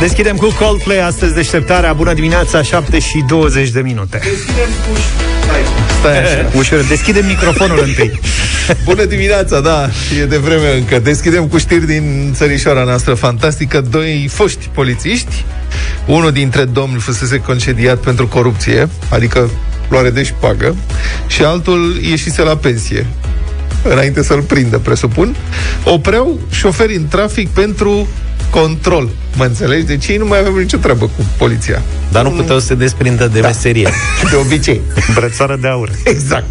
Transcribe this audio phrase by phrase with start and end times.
[0.00, 1.92] Deschidem cu Coldplay astăzi deșteptarea.
[1.92, 4.20] Bună dimineața, 7 și 20 de minute.
[4.22, 4.98] Deschidem cu...
[5.42, 5.60] Stai,
[5.98, 6.50] stai așa.
[6.56, 8.20] Ușor, deschidem microfonul întâi.
[8.84, 9.88] Bună dimineața, da,
[10.20, 10.98] e de vreme încă.
[10.98, 13.80] Deschidem cu știri din țărișoara noastră fantastică.
[13.80, 15.44] Doi foști polițiști,
[16.06, 19.50] unul dintre domni fusese concediat pentru corupție, adică
[19.88, 20.76] luare de șpagă,
[21.26, 23.06] și altul ieșise la pensie
[23.82, 25.36] înainte să-l prindă, presupun,
[25.84, 28.08] opreau șoferi în trafic pentru
[28.50, 29.08] control.
[29.36, 29.86] Mă înțelegi?
[29.86, 31.82] Deci ei nu mai aveau nicio treabă cu poliția.
[32.12, 33.46] Dar nu puteau să se desprindă de Da.
[33.46, 33.88] meserie.
[34.30, 34.80] De obicei.
[35.14, 35.90] Brățară de aur.
[36.04, 36.46] Exact.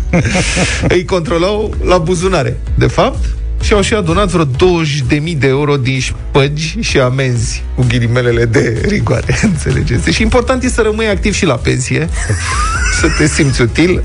[0.88, 3.26] Îi controlau la buzunare, de fapt,
[3.62, 8.82] și au și adunat vreo 20.000 de euro din șpăgi și amenzi cu ghilimelele de
[8.88, 10.12] rigoare, înțelegeți?
[10.12, 12.10] Și important e să rămâi activ și la pensie,
[13.00, 14.04] să te simți util.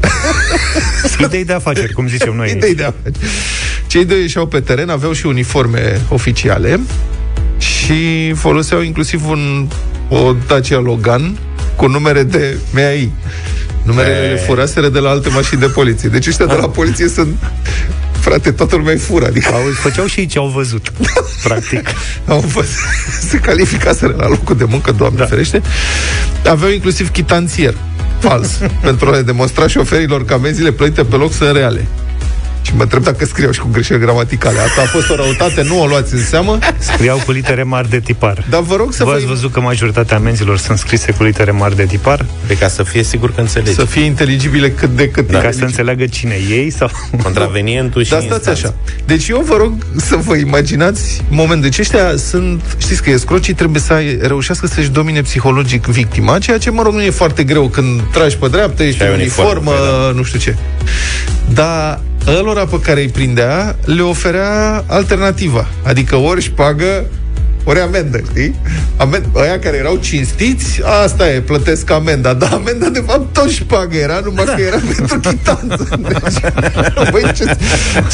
[1.24, 2.50] Idei de afaceri, cum zicem noi.
[2.56, 3.30] Idei de afaceri.
[3.86, 6.80] Cei doi ieșeau pe teren, aveau și uniforme oficiale
[7.62, 9.68] și foloseau inclusiv un,
[10.08, 11.38] o Dacia Logan
[11.76, 13.12] cu numere de MAI.
[13.82, 16.08] Numerele le furaseră de la alte mașini de poliție.
[16.08, 17.36] Deci ăștia de la poliție sunt...
[18.20, 19.26] Frate, toată lumea îi fură.
[19.26, 20.92] Adică Au, făceau și ei ce au văzut,
[21.44, 21.88] practic.
[22.26, 22.70] au fost,
[23.28, 25.26] se calificaseră la locul de muncă, Doamne da.
[25.26, 25.62] ferește.
[26.48, 27.74] Aveau inclusiv chitanțier
[28.18, 31.86] fals pentru a le demonstra șoferilor că amenziile plătite pe loc sunt reale.
[32.62, 34.58] Și mă întreb dacă scriau și cu greșeli gramaticale.
[34.58, 36.58] Asta a fost o răutate, nu o luați în seamă.
[36.78, 38.44] Scriau cu litere mari de tipar.
[38.50, 41.50] Dar vă rog să Vă vă ați văzut că majoritatea amenzilor sunt scrise cu litere
[41.50, 42.24] mari de tipar?
[42.46, 43.74] Pe ca să fie sigur că înțelegi.
[43.74, 45.30] să fie inteligibile cât de cât.
[45.30, 45.38] Da.
[45.40, 46.90] Ca să înțeleagă cine ei sau...
[47.22, 48.68] Contravenientul și Dar stați instanța.
[48.68, 48.74] așa.
[49.06, 51.62] Deci eu vă rog să vă imaginați moment.
[51.62, 56.58] Deci ăștia sunt, știți că escrocii trebuie să ai- reușească să-și domine psihologic victima, ceea
[56.58, 59.50] ce, mă rog, nu e foarte greu când tragi pe dreapta, ești ai în uniformă,
[59.50, 59.70] uniformă,
[60.06, 60.56] păi nu știu ce.
[61.54, 65.66] Dar ălora pe care îi prindea le oferea alternativa.
[65.84, 67.06] Adică ori șpagă,
[67.64, 68.54] ori amendă, știi?
[68.96, 72.32] Amend- aia care erau cinstiți, asta e, plătesc amenda.
[72.32, 75.88] Dar amenda, de fapt, tot șpagă era, numai că era pentru chitanță.
[76.08, 77.56] Deci, băi, ce,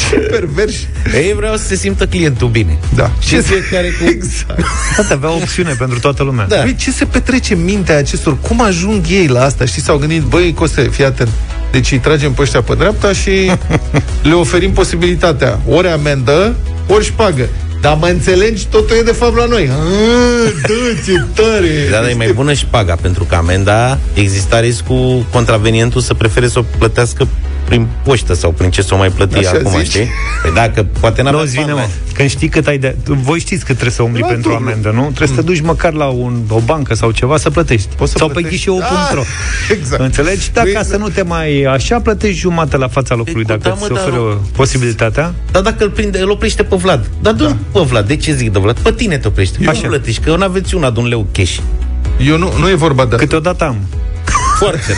[0.09, 0.87] ce perverși.
[1.13, 2.77] Ei vreau să se simtă clientul bine.
[2.95, 3.11] Da.
[3.19, 4.07] Și fiecare cu...
[4.07, 4.63] Exact.
[4.95, 6.45] Toate avea opțiune pentru toată lumea.
[6.45, 6.61] Da.
[6.61, 8.37] Băi, ce se petrece în mintea acestor?
[8.39, 9.65] Cum ajung ei la asta?
[9.65, 11.29] Știi, s-au gândit, băi, Coste, fii atent.
[11.71, 13.51] Deci îi tragem pe ăștia pe dreapta și
[14.21, 15.59] le oferim posibilitatea.
[15.67, 16.55] Ori amendă,
[16.87, 17.47] ori șpagă.
[17.81, 19.69] Dar mă înțelegi, totul e de fapt la noi.
[19.69, 21.87] Ah, Da, ce tare!
[21.91, 26.47] Dar dar e mai bună și paga, pentru că amenda exista riscul contravenientul să prefere
[26.47, 27.27] să o plătească
[27.65, 29.87] prin poștă sau prin ce să o mai plăti Așa acum, zici?
[29.87, 30.07] știi?
[30.41, 31.87] Păi dacă poate n-avea Nu zi bani, mă.
[32.13, 32.95] Când știi cât ai de...
[33.05, 34.65] Voi știți cât trebuie să umbli La pentru dublu.
[34.67, 35.01] amendă, nu?
[35.01, 37.87] Trebuie să te duci măcar la un, o bancă sau ceva să plătești.
[37.97, 38.55] Poți să sau pe plătești.
[38.55, 39.19] ghișeu.ro.
[39.19, 39.25] Ah,
[39.77, 40.01] exact.
[40.01, 40.51] Înțelegi?
[40.53, 43.75] Dacă Păi, să nu te mai așa, plătești jumătate la fața locului Păi, dacă da,
[43.75, 45.33] ți mă, se dar oferă nu- posibilitatea.
[45.51, 47.09] Dar dacă îl prinde, îl oprește pe Vlad.
[47.21, 48.07] Dar du pe Vlad.
[48.07, 48.79] De ce zic de Vlad?
[48.79, 49.57] Pe tine te oprește.
[49.61, 49.79] Eu Așa.
[49.83, 51.57] nu plătești, că eu n-aveți una de un leu cash.
[52.25, 53.17] Eu nu, nu e vorba de asta.
[53.23, 53.77] Câteodată am.
[54.59, 54.93] Foarte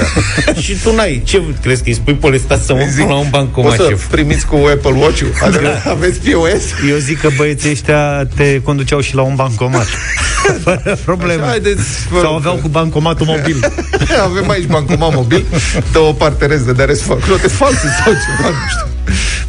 [0.46, 0.56] rar.
[0.64, 1.22] și tu n-ai.
[1.26, 3.90] Ce crezi că îi spui polista să mă Zic, pun la un bancomat, Poți să
[3.90, 4.06] șef?
[4.06, 5.32] primiți cu Apple Watch-ul?
[5.44, 6.64] Ave- Aveți POS?
[6.90, 9.88] Eu zic că băieții ăștia te conduceau și la un bancomat.
[10.64, 11.42] Fără probleme.
[11.42, 12.36] Așa, haideți, vă Sau rog.
[12.36, 13.72] aveau cu bancomatul mobil.
[14.30, 15.46] Avem aici bancomat mobil,
[15.92, 18.86] dă o parte rest de rest fac note false sau ceva, nu știu.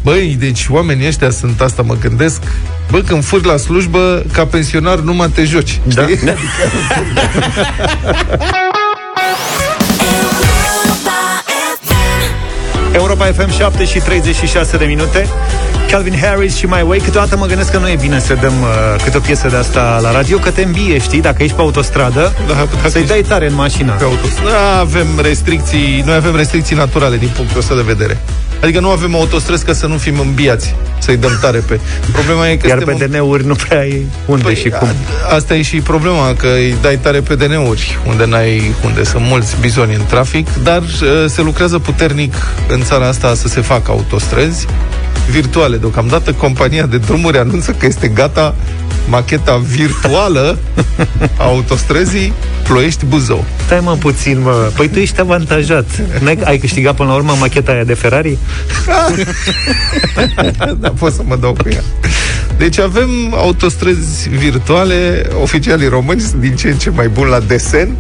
[0.03, 2.43] Băi, deci oamenii ăștia sunt asta, mă gândesc.
[2.91, 5.81] Bă, când furi la slujbă, ca pensionar, numai te joci.
[5.85, 6.03] Da.
[6.03, 6.19] Știi?
[12.93, 15.27] Europa FM 7 și 36 de minute
[15.91, 19.03] Calvin Harris și My Way Câteodată mă gândesc că nu e bine să dăm uh,
[19.05, 22.33] câte o piesă de asta la radio Că te îmbie, știi, dacă ești pe autostradă
[22.47, 24.31] Da, dacă Să-i ești dai tare în mașină pe autos.
[24.45, 28.21] Da, avem restricții, noi avem restricții naturale din punctul ăsta de vedere.
[28.63, 31.81] Adică nu avem autostrăzi ca să nu fim îmbiați, să-i dăm tare pe.
[32.13, 34.89] Problema e că Iar pe suntem în- DN-uri nu prea ai unde Păi, și cum
[34.89, 39.23] a- Asta e și problema, că îi dai tare pe DN-uri, unde n-ai, unde sunt
[39.27, 42.35] mulți bizoni în trafic, dar uh, se lucrează puternic
[42.69, 44.67] în țara asta să se facă autostrăzi
[45.31, 45.77] virtuale.
[45.77, 48.55] Deocamdată compania de drumuri anunță că este gata
[49.09, 50.59] macheta virtuală
[51.39, 52.33] a autostrăzii
[52.63, 53.45] Ploiești-Buzău.
[53.65, 55.87] Stai mă puțin, mă Păi tu ești avantajat
[56.21, 58.39] N-ai, Ai câștigat până la urmă macheta aia de Ferrari?
[60.81, 61.83] da, pot să mă dau cu ea.
[62.63, 67.97] Deci avem autostrăzi virtuale, oficialii români sunt din ce în ce mai buni la desen.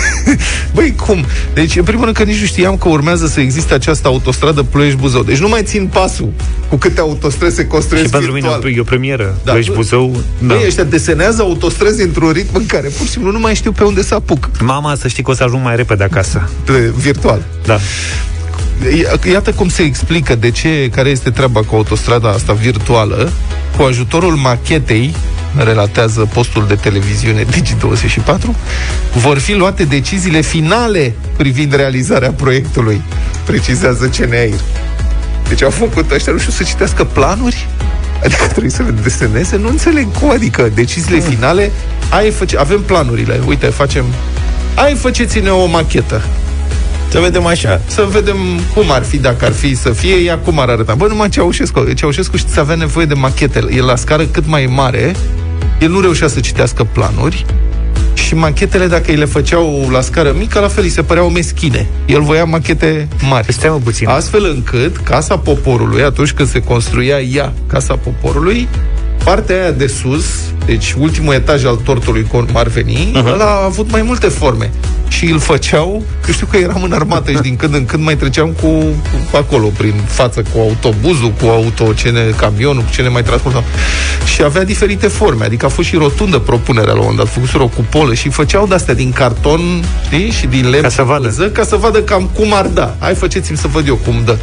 [0.74, 1.24] Băi, cum?
[1.54, 5.22] Deci, în primul rând că nici nu știam că urmează să existe această autostradă Ploiești-Buzău.
[5.22, 6.32] Deci nu mai țin pasul
[6.68, 8.72] cu câte autostrăzi se construiesc Și pentru mine virtual.
[8.76, 9.52] e o premieră Da.
[9.52, 9.58] da.
[9.58, 10.54] Ești Buzău da.
[10.54, 13.84] Băi, ăștia desenează autostrăzi într-un ritm în care pur și simplu nu mai știu pe
[13.84, 14.50] unde să apuc.
[14.60, 17.42] Mama, să știi că o să ajung mai repede acasă De, virtual.
[17.64, 18.35] Da I-
[19.30, 23.32] Iată cum se explică de ce, care este treaba cu autostrada asta virtuală,
[23.76, 25.14] cu ajutorul machetei
[25.56, 28.56] relatează postul de televiziune Digi24,
[29.14, 33.02] vor fi luate deciziile finale privind realizarea proiectului,
[33.44, 34.60] precizează CNAIR.
[35.48, 37.66] Deci au făcut ăștia, nu știu, să citească planuri?
[38.24, 39.56] Adică trebuie să le deseneze?
[39.56, 41.72] Nu înțeleg cum, adică deciziile finale,
[42.10, 44.04] ai face, avem planurile, uite, facem,
[44.74, 46.22] ai faceți-ne o machetă.
[47.08, 47.80] Să vedem așa.
[47.86, 48.36] Să vedem
[48.74, 50.94] cum ar fi, dacă ar fi să fie, ea cum ar arăta.
[50.94, 53.64] Bă, numai Ceaușescu, Ceaușescu știți, avea nevoie de machete.
[53.70, 55.14] El la scară cât mai mare,
[55.80, 57.44] el nu reușea să citească planuri,
[58.26, 61.86] și machetele, dacă îi le făceau la scară mică, la fel îi se păreau meschine.
[62.06, 63.52] El voia machete mari.
[63.52, 64.08] Stai mă puțin.
[64.08, 68.68] Astfel încât Casa Poporului, atunci când se construia ea, Casa Poporului,
[69.26, 70.24] partea aia de sus,
[70.66, 73.32] deci ultimul etaj al tortului, cum ar veni, uh-huh.
[73.32, 74.70] ăla a avut mai multe forme.
[75.08, 78.16] Și îl făceau, că știu că eram în armată și din când în când mai
[78.16, 78.68] treceam cu,
[79.30, 83.62] cu acolo, prin față, cu autobuzul, cu auto, cine, camionul, cu cine mai transportam.
[84.34, 87.62] Și avea diferite forme, adică a fost și rotundă propunerea la un moment dat, făcuseră
[87.62, 89.60] o cupolă și făceau de-astea din carton,
[90.04, 90.82] știi, și din lemn.
[90.82, 91.28] Ca să vadă.
[91.52, 92.96] ca să vadă cam cum ar da.
[92.98, 94.36] Hai, faceți-mi să văd eu cum dă.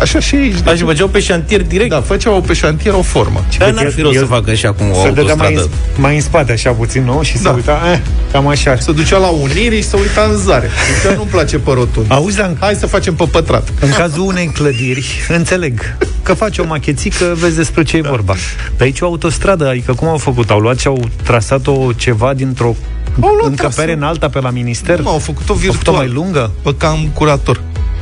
[0.00, 0.54] Așa și aici.
[0.64, 1.90] Așa și făceau pe șantier direct.
[1.90, 3.44] Da, făceau pe șantier o formă.
[3.58, 5.60] Dar n-ar fi rău să facă și acum o Se dădea mai, autostradă.
[5.96, 7.22] în- mai în spate, așa puțin, nu?
[7.22, 7.50] Și se Da.
[7.50, 7.98] uita, eh,
[8.32, 8.76] cam așa.
[8.76, 10.68] Se ducea la unire și se uita în zare.
[11.02, 12.06] Deci nu-mi place pe rotund.
[12.08, 13.68] Auzi, dar în, Hai să facem pe pătrat.
[13.80, 18.34] în cazul unei clădiri, înțeleg că faci o machețică, vezi despre ce e vorba.
[18.76, 20.50] Pe aici o autostradă, adică cum au făcut?
[20.50, 22.76] Au luat și au trasat-o ceva dintr-o
[23.20, 23.92] Au luat încăpere trasă.
[23.92, 24.98] în alta pe la minister?
[25.00, 25.96] Nu, au făcut-o Au făcut-o virtual.
[25.96, 26.50] mai lungă?
[26.62, 26.74] Pe
[27.14, 27.60] curator.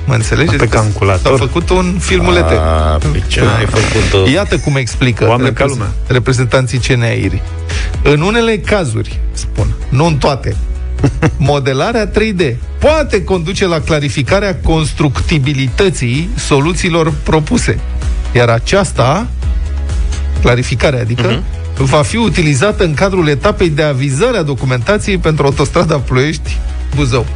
[0.09, 0.57] Mă înțelegeți?
[0.57, 1.33] Pe calculator.
[1.33, 2.55] A făcut un filmulete.
[2.55, 5.93] A, pe ce ai făcut Iată cum explică Oameni ca lumea.
[6.07, 7.43] reprezentanții CNAIRI.
[8.03, 10.57] În unele cazuri, spun, nu în toate,
[11.37, 17.79] modelarea 3D poate conduce la clarificarea constructibilității soluțiilor propuse.
[18.33, 19.27] Iar aceasta,
[20.41, 21.77] clarificarea, adică, uh-huh.
[21.77, 27.27] va fi utilizată în cadrul etapei de avizare a documentației pentru autostrada Ploiești-Buzău.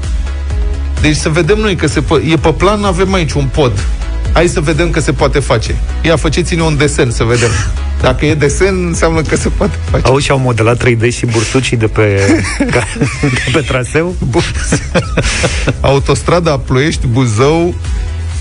[1.02, 3.86] Deci să vedem noi că se po- e pe plan, avem aici un pod.
[4.32, 5.76] Hai să vedem că se poate face.
[6.02, 7.48] Ia, faceți-ne un desen să vedem.
[8.02, 10.06] Dacă e desen, înseamnă că se poate face.
[10.06, 12.20] Au și au modelat 3D și bursucii de pe,
[12.72, 12.86] ca-
[13.22, 14.14] de pe traseu?
[15.80, 17.74] Autostrada Ploiești-Buzău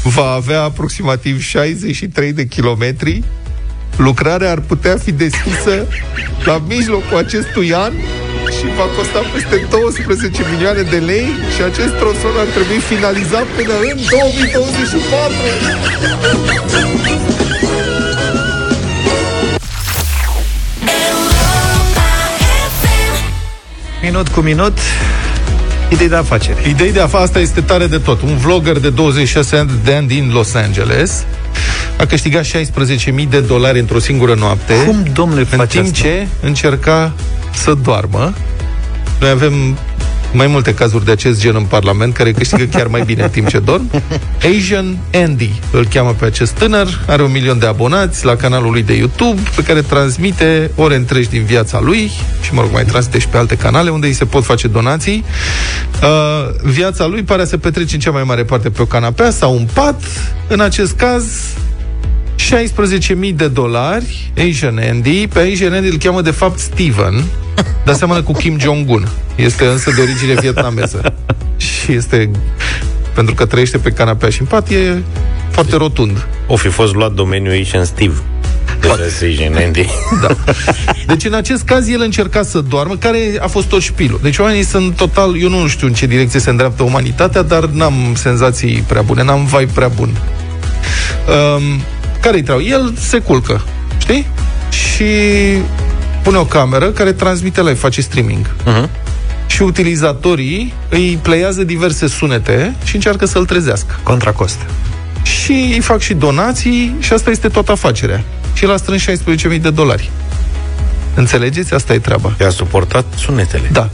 [0.04, 3.24] va avea aproximativ 63 de kilometri.
[3.96, 5.88] Lucrarea ar putea fi deschisă
[6.44, 7.92] la mijlocul acestui an
[8.58, 13.74] și va costa peste 12 milioane de lei și acest tronson ar trebui finalizat până
[13.92, 15.34] în 2024.
[24.02, 24.78] Minut cu minut,
[25.90, 26.70] idei de afaceri.
[26.70, 28.22] Idei de afaceri, asta este tare de tot.
[28.22, 31.26] Un vlogger de 26 ani de ani din Los Angeles
[31.98, 34.74] a câștigat 16.000 de dolari într-o singură noapte.
[34.86, 36.08] Cum, domnule, în face timp asta?
[36.08, 37.14] ce încerca
[37.54, 38.34] să doarmă.
[39.20, 39.78] Noi avem
[40.34, 43.48] mai multe cazuri de acest gen în Parlament care câștigă chiar mai bine în timp
[43.48, 43.90] ce dorm.
[44.58, 48.84] Asian Andy îl cheamă pe acest tânăr, are un milion de abonați la canalul lui
[48.84, 52.12] de YouTube pe care transmite ore întregi din viața lui
[52.42, 55.24] și, mă rog, mai transmite și pe alte canale unde îi se pot face donații.
[56.02, 56.10] Uh,
[56.64, 59.54] viața lui pare să se petrece în cea mai mare parte pe o canapea sau
[59.56, 60.02] un pat.
[60.48, 61.24] În acest caz,
[62.38, 67.24] 16.000 de dolari Asian Andy Pe Asian Andy îl cheamă de fapt Steven
[67.86, 71.14] Dar seamănă cu Kim Jong-un Este însă de origine vietnameză
[71.58, 72.30] Și este
[73.14, 75.02] Pentru că trăiește pe canapea și în pat E
[75.50, 78.14] foarte rotund O fi fost luat domeniul Asian Steve.
[78.82, 78.88] De
[79.28, 79.86] Asian Andy.
[80.22, 80.36] da.
[81.08, 84.64] Deci în acest caz el încerca să doarmă Care a fost tot șpilul Deci oamenii
[84.64, 89.02] sunt total Eu nu știu în ce direcție se îndreaptă umanitatea Dar n-am senzații prea
[89.02, 91.82] bune N-am vai prea bun um,
[92.22, 92.62] Care-i treau?
[92.62, 93.62] El se culcă
[93.98, 94.28] Știi?
[94.70, 95.06] Și
[96.24, 98.46] pune o cameră care transmite live, face streaming.
[98.50, 98.90] Uh-huh.
[99.48, 104.00] Și utilizatorii îi pleiază diverse sunete și încearcă să-l trezească.
[104.04, 104.58] Contra cost.
[105.22, 108.24] Și îi fac și donații și asta este toată afacerea.
[108.54, 110.12] Și el a strâns 16.000 de dolari.
[111.16, 111.74] Înțelegeți?
[111.74, 112.36] Asta e treaba.
[112.40, 113.70] I-a suportat sunetele.
[113.72, 113.90] Da,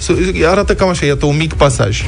[0.46, 2.06] arată cam așa, iată un mic pasaj.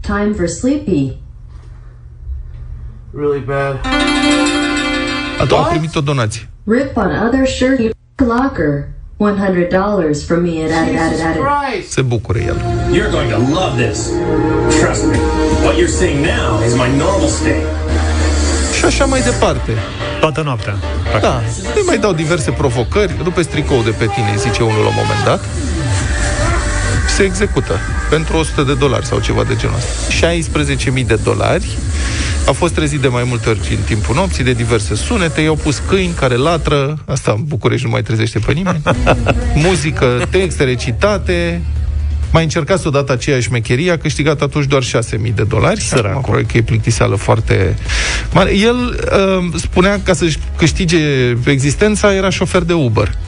[0.00, 1.27] Time for sleepy.
[3.18, 3.80] Really bad.
[5.40, 6.48] A doua a primit o donație.
[6.66, 7.78] Rip on other shirt
[8.16, 8.88] locker.
[9.18, 11.42] $100 from me at added added added.
[11.42, 11.90] Christ!
[11.90, 12.56] Se bucură el.
[12.92, 13.98] You're going to love this.
[14.80, 15.16] Trust me.
[15.64, 17.66] What you're seeing now is my normal state.
[18.76, 19.72] Și așa mai departe.
[20.20, 20.74] Toată noaptea.
[21.02, 21.22] practic.
[21.22, 21.42] Da,
[21.74, 25.24] îi mai dau diverse provocări, rupeți tricou de pe tine, zice unul la un moment
[25.24, 25.44] dat.
[27.16, 27.72] Se execută
[28.10, 30.26] pentru 100 de dolari sau ceva de genul ăsta.
[31.00, 31.78] 16.000 de dolari
[32.48, 35.82] A fost trezit de mai multe ori în timpul nopții de diverse sunete, i-au pus
[35.88, 38.82] câini care latră, asta în București nu mai trezește pe nimeni,
[39.66, 41.62] muzică, texte recitate,
[42.32, 44.88] mai încercat odată aceeași mecherie, a câștigat atunci doar 6.000
[45.34, 45.80] de dolari.
[45.80, 46.10] Săracul.
[46.10, 47.76] Acum, probabil că e plictiseală foarte
[48.32, 48.56] mare.
[48.56, 50.98] El uh, spunea ca să-și câștige
[51.44, 53.18] existența, era șofer de Uber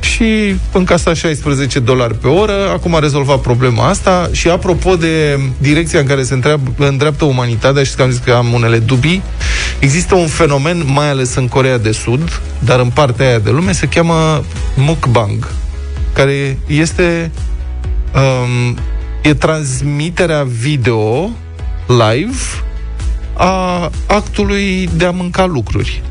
[0.00, 2.70] și încasa 16 dolari pe oră.
[2.70, 7.82] Acum a rezolvat problema asta și apropo de direcția în care se întreabă, îndreaptă umanitatea,
[7.82, 9.22] și că am zis că am unele dubii,
[9.78, 13.72] există un fenomen, mai ales în Corea de Sud, dar în partea aia de lume,
[13.72, 14.44] se cheamă
[14.76, 15.48] mukbang,
[16.12, 17.30] care este
[18.14, 18.78] um,
[19.22, 21.30] e transmiterea video
[21.86, 22.36] live
[23.36, 26.02] a actului de a mânca lucruri.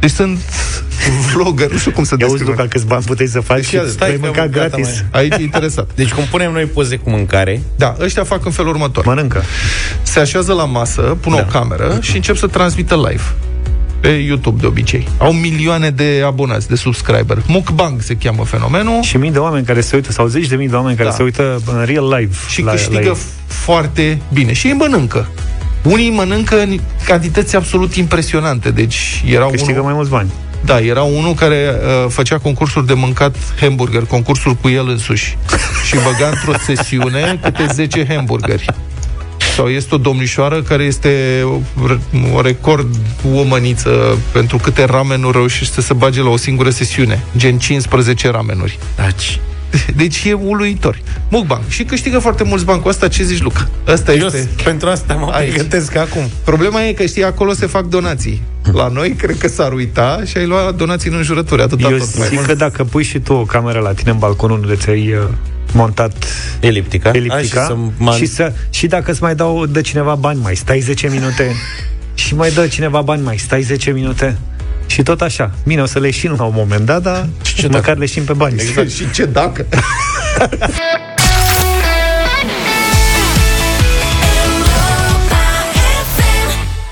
[0.00, 0.38] Deci sunt
[1.34, 2.56] vlogger, nu știu cum să Ia auzi, descriu.
[2.56, 5.02] Luca, câți bani puteai să faci și Deci, stai ai că mâncat am mâncat, gratis.
[5.12, 5.20] mai.
[5.20, 5.90] Aici e interesat.
[5.94, 9.04] Deci cum punem noi poze cu mâncare, Da, ăștia fac în felul următor.
[9.04, 9.42] Mănâncă.
[10.02, 11.38] Se așează la masă, pun da.
[11.38, 13.22] o cameră și încep să transmită live
[14.00, 15.08] pe YouTube de obicei.
[15.18, 17.38] Au milioane de abonați, de subscriber.
[17.46, 19.02] Mukbang se cheamă fenomenul.
[19.02, 21.14] Și mii de oameni care se uită, sau zeci de mii de oameni care Da.
[21.14, 22.34] se uită în real live.
[22.48, 23.16] și la, câștigă la ei.
[23.46, 24.52] foarte bine.
[24.52, 25.28] Și ei mănâncă.
[25.82, 28.70] Unii mănâncă în cantități absolut impresionante.
[28.70, 30.30] Deci era Câștigă unul, mai mulți bani.
[30.64, 35.36] Da, era unul care uh, făcea concursuri de mâncat hamburger, concursul cu el însuși.
[35.86, 38.64] și băga într-o sesiune câte 10 hamburgeri.
[39.54, 41.60] Sau este o domnișoară care este o-
[42.34, 42.96] o record
[43.34, 47.22] omăniță pentru câte ramenuri reușește să bage la o singură sesiune.
[47.36, 48.78] Gen 15 ramenuri.
[48.94, 49.40] taci.
[49.96, 50.98] Deci e uluitor.
[51.28, 51.60] Mukbang.
[51.68, 53.08] Și câștigă foarte mulți bani cu asta.
[53.08, 53.68] Ce zici, Luca?
[53.86, 54.48] Asta Eu este...
[54.64, 55.48] pentru asta mă Aici.
[55.50, 56.22] pregătesc acum.
[56.44, 58.42] Problema e că, știi, acolo se fac donații.
[58.72, 61.62] La noi, cred că s-ar uita și ai luat donații în înjurături.
[61.62, 62.18] Atâta Eu tot.
[62.18, 62.46] Mai zic mult.
[62.46, 65.28] că dacă pui și tu o cameră la tine în balconul unde ți-ai uh,
[65.72, 66.24] montat
[66.60, 67.10] Eliptica.
[67.14, 68.16] eliptica A, și, să man...
[68.16, 71.54] și, să, și dacă îți mai dau, dă cineva bani, mai stai 10 minute
[72.14, 74.38] și mai dă cineva bani, mai stai 10 minute
[74.88, 75.50] și tot așa.
[75.66, 78.54] Bine, o să leșin la un moment dat, dar ce măcar leșin pe bani.
[78.60, 78.90] Exact.
[78.96, 79.66] și ce dacă?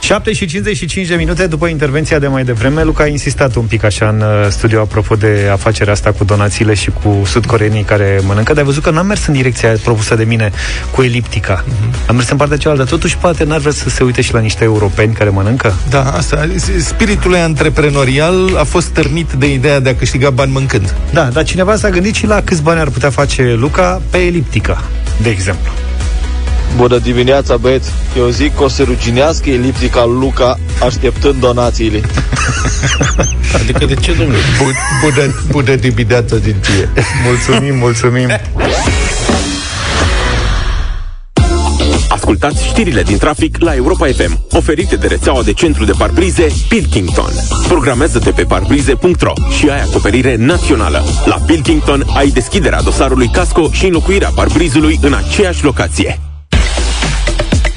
[0.06, 3.84] 7 și 55 de minute după intervenția de mai devreme, Luca a insistat un pic
[3.84, 8.52] așa în uh, studio apropo de afacerea asta cu donațiile și cu sudcoreenii care mănâncă,
[8.52, 10.52] dar ai văzut că n-am mers în direcția propusă de mine
[10.90, 11.64] cu eliptica.
[12.06, 12.84] Am mers în partea cealaltă.
[12.84, 15.74] Totuși, poate n-ar vrea să se uite și la niște europeni care mănâncă?
[15.90, 16.48] Da, asta.
[16.78, 20.94] Spiritul antreprenorial a fost târnit de ideea de a câștiga bani mâncând.
[21.12, 24.84] Da, dar cineva s-a gândit și la câți bani ar putea face Luca pe eliptica,
[25.22, 25.72] de exemplu.
[26.76, 27.90] Bună dimineața, băieți!
[28.16, 32.00] Eu zic că o să ruginească eliptica lui Luca așteptând donațiile.
[33.60, 34.38] Adică de ce, domnule?
[35.02, 36.88] Bună, bună dimineața din ție.
[37.24, 38.28] Mulțumim, mulțumim.
[42.08, 47.32] Ascultați știrile din trafic la Europa FM, oferite de rețeaua de centru de parbrize Pilkington.
[47.68, 51.02] Programează-te pe parbrize.ro și ai acoperire națională.
[51.24, 56.25] La Pilkington ai deschiderea dosarului casco și înlocuirea parbrizului în aceeași locație.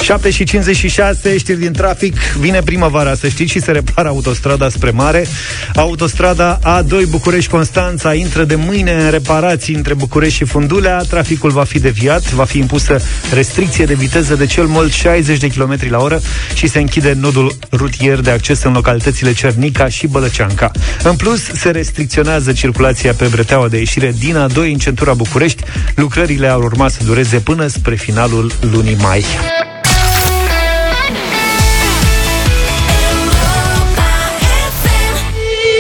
[0.10, 4.90] 7 și 56, știri din trafic, vine primăvara, să știți, și se repară autostrada spre
[4.90, 5.28] mare.
[5.76, 10.98] Autostrada A2 București-Constanța intră de mâine în reparații între București și Fundulea.
[10.98, 13.02] Traficul va fi deviat, va fi impusă
[13.34, 16.22] restricție de viteză de cel mult 60 de km la oră
[16.54, 20.72] și se închide nodul rutier de acces în localitățile Cernica și Bălăceanca.
[21.04, 25.64] În plus, se restricționează circulația pe breteaua de ieșire din A2 în centura București.
[25.96, 29.26] Lucrările ar urma să dureze până spre finalul lunii mai.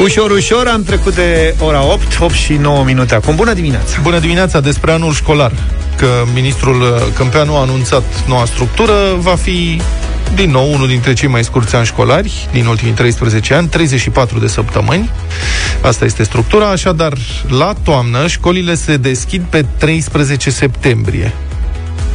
[0.04, 3.36] Ușor, ușor, am trecut de ora 8, 8 și 9 minute acum.
[3.36, 4.00] Bună dimineața!
[4.02, 5.52] Bună dimineața despre anul școlar.
[5.98, 9.82] Că ministrul uh, Câmpeanu a anunțat noua structură, va fi
[10.36, 14.48] din nou unul dintre cei mai scurți ani școlari din ultimii 13 ani, 34 de
[14.48, 15.10] săptămâni.
[15.82, 17.14] Asta este structura, așadar,
[17.48, 21.34] la toamnă, școlile se deschid pe 13 septembrie.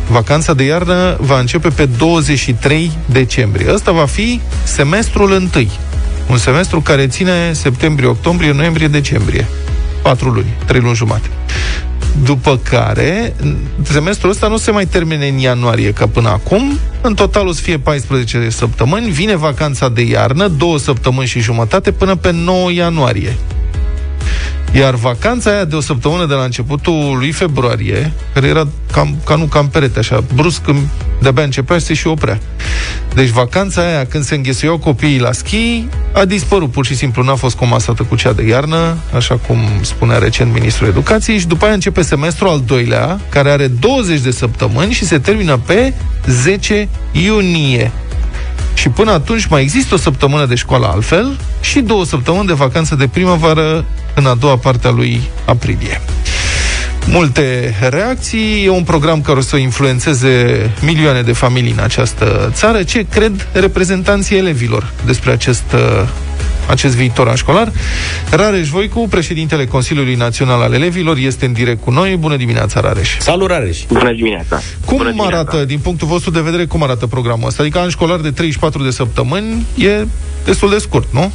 [0.08, 3.72] Vacanța de iarnă va începe pe 23 decembrie.
[3.72, 5.70] Ăsta va fi semestrul întâi.
[6.30, 9.46] Un semestru care ține septembrie, octombrie, noiembrie, decembrie.
[10.02, 11.28] Patru luni, trei luni jumate.
[12.22, 13.34] După care,
[13.82, 16.78] semestrul ăsta nu se mai termine în ianuarie ca până acum.
[17.00, 19.10] În total o să fie 14 săptămâni.
[19.10, 23.36] Vine vacanța de iarnă, două săptămâni și jumătate, până pe 9 ianuarie.
[24.76, 29.34] Iar vacanța aia de o săptămână de la începutul lui februarie, care era cam, ca
[29.34, 30.78] nu cam perete, așa, brusc, când
[31.20, 32.40] de-abia începea și se și oprea.
[33.14, 37.34] Deci vacanța aia, când se înghesuiau copiii la schi, a dispărut pur și simplu, n-a
[37.34, 41.74] fost comasată cu cea de iarnă, așa cum spunea recent Ministrul Educației, și după aia
[41.74, 45.92] începe semestrul al doilea, care are 20 de săptămâni și se termină pe
[46.26, 47.90] 10 iunie.
[48.74, 52.94] Și până atunci mai există o săptămână de școală altfel și două săptămâni de vacanță
[52.94, 56.00] de primăvară în a doua parte a lui aprilie.
[57.06, 62.82] Multe reacții, e un program care o să influențeze milioane de familii în această țară.
[62.82, 66.08] Ce cred reprezentanții elevilor despre acest uh,
[66.68, 67.72] acest viitor an școlar.
[68.30, 72.16] Rareș Voicu, președintele Consiliului Național al Elevilor, este în direct cu noi.
[72.16, 73.18] Bună dimineața, Rareș!
[73.18, 73.78] Salut, Rareș!
[73.88, 74.60] Bună dimineața!
[74.84, 75.36] Cum Bună dimineața.
[75.38, 77.62] arată, din punctul vostru de vedere, cum arată programul ăsta?
[77.62, 80.06] Adică an școlar de 34 de săptămâni e
[80.44, 81.32] destul de scurt, nu?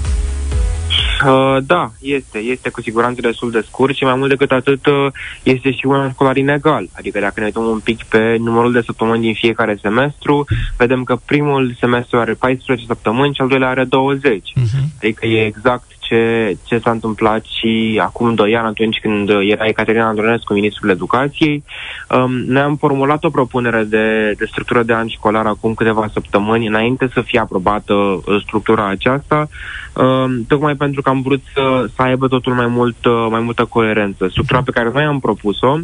[1.25, 2.37] Uh, da, este.
[2.37, 5.07] Este cu siguranță destul de scurt și mai mult decât atât uh,
[5.43, 6.87] este și un an școlar inegal.
[6.93, 10.45] Adică dacă ne uităm un pic pe numărul de săptămâni din fiecare semestru,
[10.77, 14.53] vedem că primul semestru are 14 săptămâni și al doilea are 20.
[14.55, 14.97] Uh-huh.
[14.97, 20.07] Adică e exact ce, ce s-a întâmplat și acum 2 ani, atunci când era Ecaterina
[20.07, 21.63] Andronescu, ministrul educației.
[22.09, 26.67] Um, noi am formulat o propunere de, de structură de an școlar acum câteva săptămâni,
[26.67, 29.49] înainte să fie aprobată uh, structura aceasta,
[29.95, 33.65] um, tocmai pentru că am vrut să, să aibă totul mai, mult, uh, mai multă
[33.65, 34.27] coerență.
[34.29, 35.77] Structura pe care noi am propus-o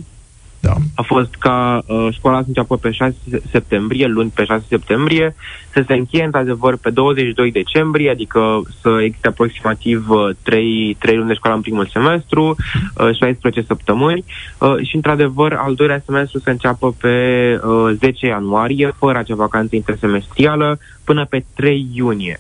[0.66, 0.74] Da.
[0.96, 3.16] a fost ca uh, școala să înceapă pe 6
[3.52, 5.36] septembrie, luni pe 6 septembrie,
[5.74, 11.28] să se încheie într-adevăr pe 22 decembrie, adică să existe aproximativ uh, 3, 3 luni
[11.28, 12.56] de școală în primul semestru,
[12.98, 14.24] uh, 16 săptămâni
[14.60, 17.16] uh, și într-adevăr al doilea semestru să înceapă pe
[17.64, 22.40] uh, 10 ianuarie, fără acea vacanță intersemestrială, până pe 3 iunie.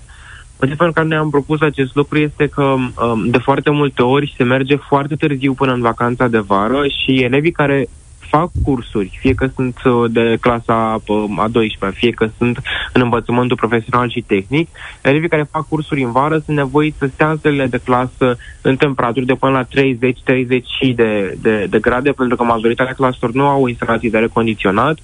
[0.59, 4.43] Motivul pentru care ne-am propus acest lucru este că um, de foarte multe ori se
[4.43, 7.87] merge foarte târziu până în vacanța de vară și elevii care
[8.29, 12.59] fac cursuri, fie că sunt uh, de clasa uh, a 12 fie că sunt
[12.93, 14.69] în învățământul profesional și tehnic,
[15.01, 18.75] elevii care fac cursuri în vară sunt nevoiți să stea în sălile de clasă în
[18.75, 23.67] temperaturi de până la 30-30 de, de, de grade, pentru că majoritatea claselor nu au
[23.67, 24.97] instalații de aer condiționat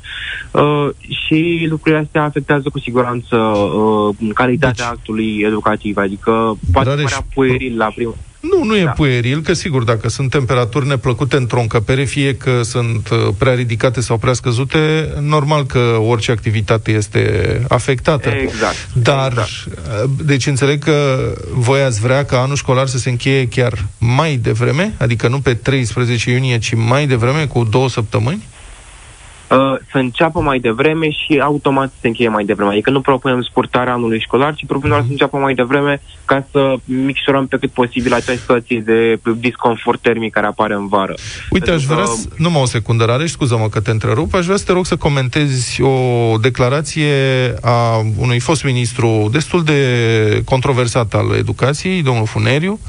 [0.51, 7.03] uh, și lucrurile astea afectează cu siguranță uh, calitatea Deci- actului educativ, adică poate Rareș,
[7.03, 8.15] părea pueril la primul...
[8.41, 8.89] Nu, nu e Da.
[8.89, 14.01] pueril, că sigur, dacă sunt temperaturi neplăcute într-o încăpere, fie că sunt uh, prea ridicate
[14.01, 17.21] sau prea scăzute, normal că orice activitate este
[17.67, 18.30] afectată.
[18.30, 18.89] Exact.
[18.93, 19.49] Dar, Exact.
[20.04, 21.17] uh, deci înțeleg că
[21.54, 25.54] voi ați vrea ca anul școlar să se încheie chiar mai devreme, adică nu pe
[25.54, 28.43] 13 iunie, ci mai devreme, cu două săptămâni?
[29.51, 29.57] Uh,
[29.91, 32.71] să înceapă mai devreme și automat să se încheie mai devreme.
[32.71, 36.75] Adică nu propunem scurtarea anului școlar, ci propunem doar să înceapă mai devreme ca să
[36.85, 41.13] micșorăm pe cât posibil acea situație de disconfort termic care apare în vară.
[41.49, 42.27] Uite, aș Pentru vrea că- să...
[42.37, 44.33] Numai o secundă, Rareș, scuză-mă că te întrerup.
[44.33, 47.13] Aș vrea să te rog să comentezi o declarație
[47.61, 52.79] a unui fost ministru destul de controversat al educației, domnul Funeriu,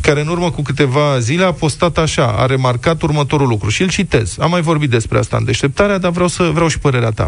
[0.00, 3.88] care în urmă cu câteva zile a postat așa, a remarcat următorul lucru și îl
[3.88, 4.36] citez.
[4.40, 5.44] Am mai vorbit despre asta în
[5.92, 7.26] deșteptarea, dar vreau să vreau și părerea ta.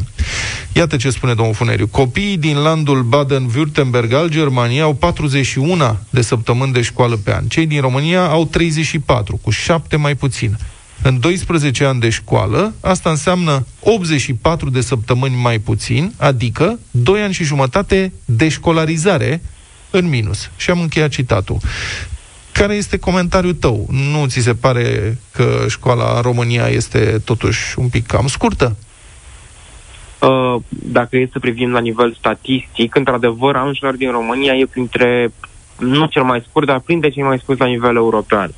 [0.72, 1.86] Iată ce spune domnul Funeriu.
[1.86, 7.44] Copiii din landul Baden-Württemberg al Germaniei au 41 de săptămâni de școală pe an.
[7.46, 10.58] Cei din România au 34, cu 7 mai puțin.
[11.02, 17.32] În 12 ani de școală, asta înseamnă 84 de săptămâni mai puțin, adică 2 ani
[17.32, 19.42] și jumătate de școlarizare
[19.90, 20.50] în minus.
[20.56, 21.58] Și am încheiat citatul.
[22.54, 23.86] Care este comentariul tău?
[23.90, 28.76] Nu ți se pare că școala în România este totuși un pic cam scurtă?
[30.18, 35.32] Uh, dacă e să privim la nivel statistic, într-adevăr, anul școlar din România e printre,
[35.78, 38.50] nu cel mai scurt, dar printre cei mai scurți la nivel european.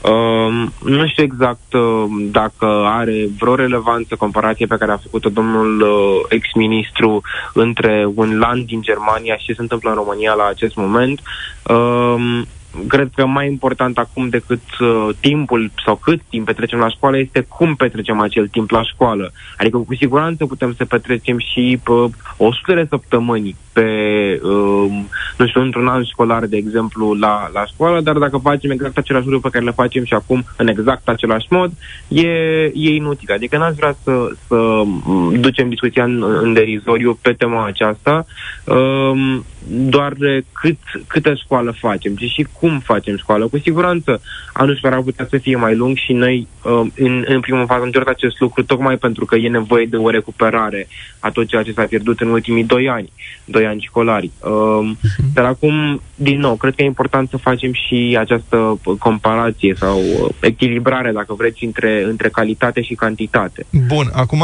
[0.00, 5.80] Uh, nu știu exact uh, dacă are vreo relevanță comparație pe care a făcut-o domnul
[5.80, 7.22] uh, ex-ministru
[7.54, 11.20] între un land din Germania și ce se întâmplă în România la acest moment.
[11.62, 12.42] Uh,
[12.88, 17.40] cred că mai important acum decât uh, timpul sau cât timp petrecem la școală este
[17.40, 19.32] cum petrecem acel timp la școală.
[19.56, 21.92] Adică cu siguranță putem să petrecem și pe
[22.36, 24.90] 100 de săptămâni pe, uh,
[25.36, 29.24] nu știu, într-un an școlar, de exemplu, la, la școală, dar dacă facem exact același
[29.24, 31.72] lucru pe care le facem și acum în exact același mod,
[32.08, 32.28] e,
[32.74, 33.32] e inutil.
[33.32, 38.26] Adică n-aș vrea să, să m, ducem discuția în, în derizoriu pe tema aceasta,
[38.64, 43.46] um, doar de cât, câtă școală facem, ci și cum facem școală.
[43.46, 44.20] Cu siguranță
[44.52, 47.82] anul școlar ar putea să fie mai lung și noi um, în, în primul fază
[47.82, 50.88] am cerut acest lucru tocmai pentru că e nevoie de o recuperare
[51.18, 53.12] a tot ceea ce s-a pierdut în ultimii doi ani,
[53.44, 54.30] doi ani școlari.
[54.38, 54.98] Um,
[55.34, 59.98] dar acum, din nou, cred că e important să facem și această uh, comparație sau
[59.98, 63.66] uh, echilibrare, dacă vreți, între, între calitate și cantitate.
[63.86, 64.42] Bun, acum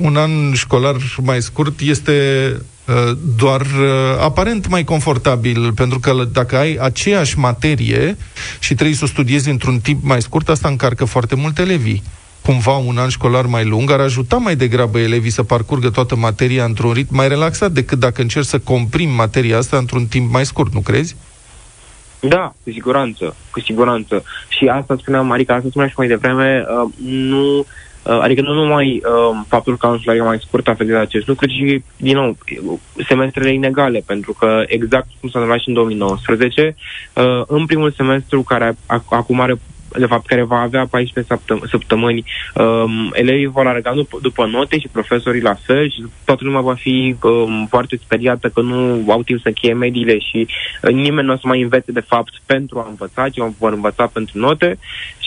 [0.00, 2.12] un an școlar mai scurt este
[2.86, 8.16] uh, doar uh, aparent mai confortabil, pentru că dacă ai aceeași materie
[8.60, 12.02] și trebuie să o studiezi într-un timp mai scurt, asta încarcă foarte mult elevii.
[12.42, 16.64] Cumva un an școlar mai lung, ar ajuta mai degrabă elevii să parcurgă toată materia
[16.64, 20.72] într-un ritm mai relaxat decât dacă încerci să comprim materia asta într-un timp mai scurt,
[20.72, 21.16] nu crezi?
[22.20, 24.24] Da, cu siguranță, cu siguranță.
[24.48, 27.64] Și asta spuneam, adică asta spuneam și mai devreme, uh, nu, uh,
[28.20, 31.82] adică nu numai uh, faptul că anul școlar e mai scurt afectează acest lucru, ci,
[31.96, 32.36] din nou,
[33.08, 36.76] semestrele inegale, pentru că exact cum s-a întâmplat și în 2019,
[37.12, 39.60] uh, în primul semestru care ac- acum are
[39.98, 42.24] de fapt, care va avea 14 săptăm- săptămâni,
[42.54, 46.74] um, elevii vor alerga după, după note și profesorii la fel și toată lumea va
[46.74, 50.46] fi um, foarte speriată că nu au timp să încheie mediile și
[50.82, 54.06] uh, nimeni nu o să mai învețe de fapt pentru a învăța, ci vor învăța
[54.06, 54.78] pentru note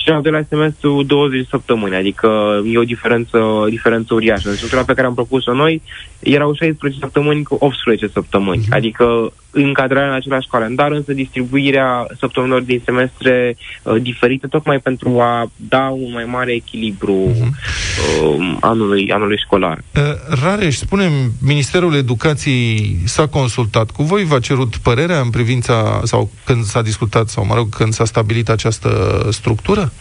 [0.05, 2.29] și în al doilea semestru 20 de săptămâni, adică
[2.71, 4.49] e o diferență, diferență uriașă.
[4.49, 5.81] În structura pe care am propus-o noi
[6.19, 8.73] erau 16 săptămâni cu 18 săptămâni, Mhm.
[8.73, 15.51] adică încadrarea în același calendar, însă distribuirea săptămânilor din semestre uh, diferite, tocmai pentru a
[15.55, 19.77] da un mai mare echilibru uh, anului, anului școlar.
[19.95, 20.01] Uh,
[20.43, 21.09] Rareș, spune
[21.41, 27.27] Ministerul Educației s-a consultat cu voi, v-a cerut părerea în privința, sau când s-a discutat,
[27.27, 28.89] sau mă rog, când s-a stabilit această
[29.31, 29.91] structură?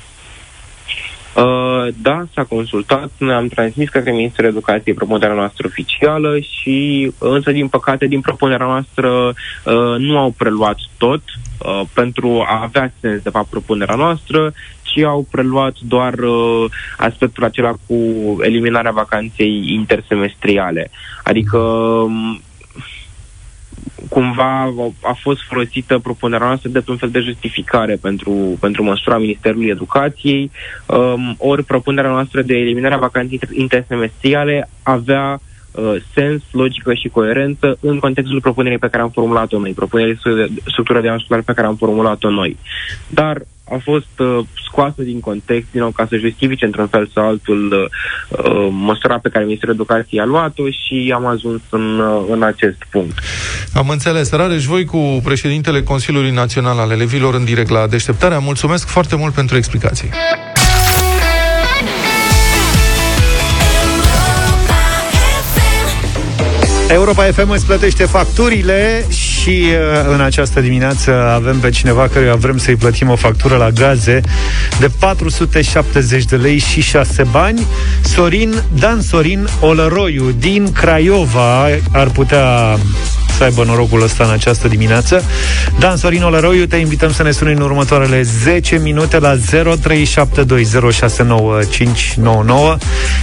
[1.36, 7.50] Uh, da, s-a consultat, noi am transmis către Ministerul Educației propunerea noastră oficială și, însă,
[7.50, 11.22] din păcate, din propunerea noastră uh, nu au preluat tot
[11.58, 16.64] uh, pentru a avea sens, de fapt, propunerea noastră, ci au preluat doar uh,
[16.96, 17.96] aspectul acela cu
[18.40, 20.90] eliminarea vacanței intersemestriale.
[21.22, 22.40] Adică um,
[24.08, 29.68] cumva a fost folosită propunerea noastră de un fel de justificare pentru, pentru măsura Ministerului
[29.68, 30.50] Educației,
[30.86, 37.76] um, ori propunerea noastră de eliminarea vacanței inter- intersemestriale avea uh, sens, logică și coerență
[37.80, 41.52] în contextul propunerii pe care am formulat-o noi, propunerii de structură de an școlar pe
[41.52, 42.56] care am formulat-o noi.
[43.08, 47.26] Dar a fost uh, scoasă din context, din nou, ca să justifice într-un fel sau
[47.26, 52.24] altul uh, uh, măsura pe care Ministerul Educației a luat-o și am ajuns în, uh,
[52.30, 53.18] în acest punct.
[53.74, 54.30] Am înțeles.
[54.30, 59.34] Rareș, voi cu președintele Consiliului Național al Elevilor în direct la deșteptarea, mulțumesc foarte mult
[59.34, 60.08] pentru explicații.
[66.88, 72.58] Europa FM îți plătește facturile și uh, în această dimineață avem pe cineva care vrem
[72.58, 74.20] să-i plătim o factură la gaze
[74.78, 77.66] de 470 de lei și 6 bani.
[78.02, 82.76] Sorin, Dan Sorin Olăroiu din Craiova ar putea
[83.36, 85.22] să aibă norocul ăsta în această dimineață.
[85.78, 89.40] Dan Sorin Olăroiu, te invităm să ne suni în următoarele 10 minute la 0372069599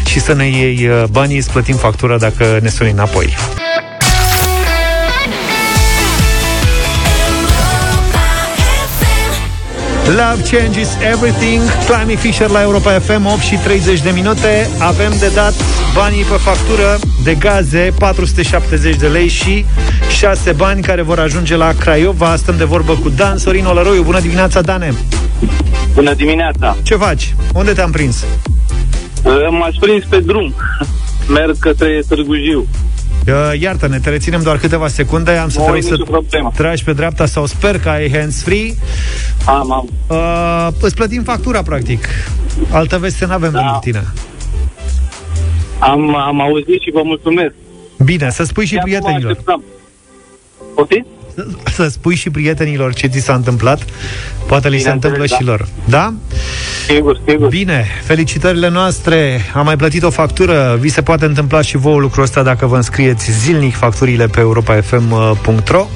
[0.05, 3.35] și să ne iei uh, banii, îți plătim factura dacă ne suni înapoi.
[10.11, 15.31] Love changes everything Climby Fisher la Europa FM 8 și 30 de minute Avem de
[15.33, 15.53] dat
[15.93, 19.65] banii pe factură de gaze 470 de lei și
[20.19, 24.19] 6 bani care vor ajunge la Craiova Stăm de vorbă cu Dan Sorin Olăroiu Bună
[24.19, 24.93] dimineața, Dane!
[25.93, 26.77] Bună dimineața!
[26.83, 27.35] Ce faci?
[27.53, 28.25] Unde te-am prins?
[29.49, 30.53] M-aș prins pe drum.
[31.27, 32.67] Merg către Târgu Jiu.
[33.27, 36.03] Uh, Iartă-ne, te reținem doar câteva secunde Am să Nu te ai rog să nicio
[36.11, 36.51] problemă.
[36.55, 38.75] tragi pe dreapta Sau sper că ai hands-free
[39.45, 39.89] Am, am.
[40.07, 42.07] uh, Îți plătim factura, practic
[42.71, 43.59] Altă veste n-avem Da.
[43.59, 44.03] pentru tine
[45.79, 47.53] Am, am auzit și vă mulțumesc.
[48.03, 49.63] Bine, să spui și Chiar nu mă prietenilor așteptam.
[50.75, 51.07] Poftiți?
[51.73, 53.85] Să spui și prietenilor ce ți s-a întâmplat.
[54.47, 55.67] Poate li se întâmplă Bineînțeles, și lor.
[55.85, 56.13] Da?
[56.87, 57.47] Sigur, sigur.
[57.47, 59.41] Bine, felicitările noastre.
[59.53, 60.77] Am mai plătit o factură.
[60.79, 65.87] Vi se poate întâmpla și vouă lucrul ăsta dacă vă înscrieți zilnic facturile pe europafm.ro.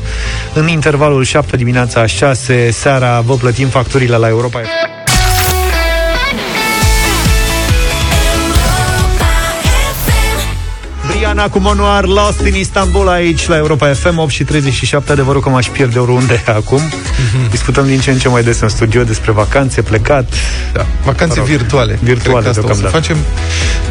[0.54, 4.95] În intervalul 7 dimineața 6 seara vă plătim facturile la Europa FM.
[11.18, 15.50] Briana cu Monoar Lost in Istanbul aici la Europa FM 8 și 37 adevărul că
[15.50, 16.82] m-aș pierde oriunde acum
[17.50, 20.34] Discutăm din ce în ce mai des în studio despre vacanțe, plecat
[20.74, 22.00] Da, vacanțe Mă rog, virtuale.
[22.04, 22.98] virtuale Cred că asta o să deocamdată.
[22.98, 23.18] facem.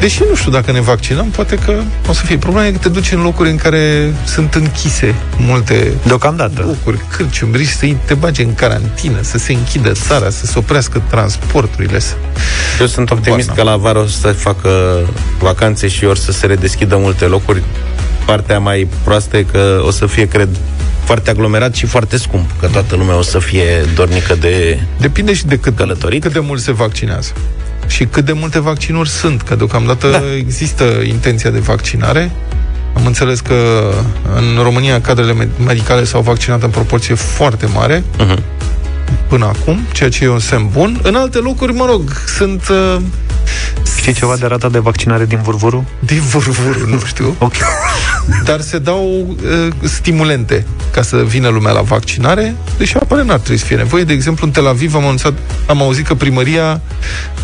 [0.00, 1.72] Deși nu știu dacă ne vaccinăm, poate că
[2.08, 5.92] o să fie problema e că te duci în locuri în care sunt închise multe
[6.06, 10.58] Deocamdată locuri, cârciumi, risci să te bage în carantină, să se închidă țara, să se
[10.58, 11.98] oprească transporturile.
[11.98, 12.14] Să...
[12.80, 14.98] Eu sunt optimist Habar că la vară o să se facă
[15.38, 17.62] vacanțe și ori să se redeschidă multe locuri.
[18.26, 20.48] Partea mai proastă e că o să fie, cred,
[21.04, 24.78] foarte aglomerat și foarte scump, că toată lumea o să fie dornică de...
[25.00, 26.22] Depinde și de cât, Călătorit?
[26.22, 27.32] cât de mult se vaccinează.
[27.86, 30.22] Și cât de multe vaccinuri sunt, că deocamdată da.
[30.36, 32.30] există intenția de vaccinare.
[32.94, 33.90] Am înțeles că
[34.36, 38.38] în România cadrele med- medicale s-au vaccinat în proporție foarte mare Uh-huh.
[39.28, 41.00] Până acum, ceea ce e un semn bun.
[41.02, 42.96] În alte locuri, mă rog, sunt uh,
[43.96, 45.84] Știi ceva de rata de vaccinare din Vurvuru?
[45.98, 47.34] Din Vurvuru, nu știu.
[47.46, 47.52] ok.
[48.44, 53.58] Dar se dau uh, stimulente ca să vină lumea la vaccinare, deși apare n-ar trebui
[53.58, 54.04] să fie nevoie.
[54.04, 55.32] De exemplu, în Tel Aviv am, anunțat,
[55.66, 56.80] am auzit că primăria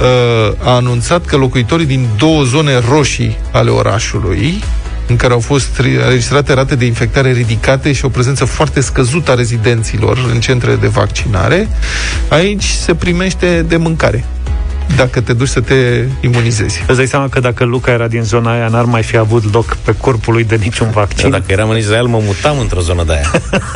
[0.00, 4.62] uh, a anunțat că locuitorii din două zone roșii ale orașului
[5.10, 9.34] în care au fost înregistrate rate de infectare ridicate și o prezență foarte scăzută a
[9.34, 11.68] rezidenților în centrele de vaccinare,
[12.28, 14.24] aici se primește de mâncare
[14.96, 16.84] dacă te duci să te imunizezi.
[16.86, 19.76] Îți dai seama că dacă Luca era din zona aia, n-ar mai fi avut loc
[19.76, 21.30] pe corpul lui de niciun vaccin.
[21.30, 23.30] Da, dacă eram în Israel, mă mutam într-o zonă de aia.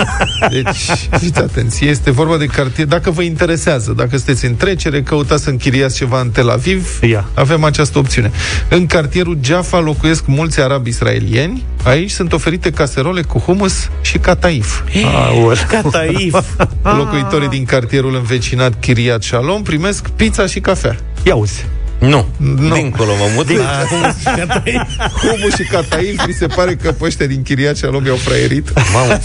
[0.63, 2.87] Deci, fiți atenție, este vorba de cartier.
[2.87, 7.25] Dacă vă interesează, dacă sunteți în trecere, căutați să închiriați ceva în Tel Aviv, Ia.
[7.35, 8.31] avem această opțiune.
[8.69, 11.65] În cartierul Jaffa locuiesc mulți arabi israelieni.
[11.85, 14.81] Aici sunt oferite caserole cu humus și cataif.
[15.15, 15.67] Aur.
[15.83, 16.35] Cataif.
[16.83, 20.97] Locuitorii din cartierul învecinat Kiryat Shalom primesc pizza și cafea.
[21.25, 21.65] Ia uzi.
[21.99, 22.27] Nu.
[22.37, 22.75] Nu.
[22.75, 24.83] Dincolo mă mut la humus și cataif.
[25.21, 28.73] Humus și cataif, mi se pare că pe ăștia din Kiryat Shalom i-au fraierit.
[28.93, 29.21] Mamă,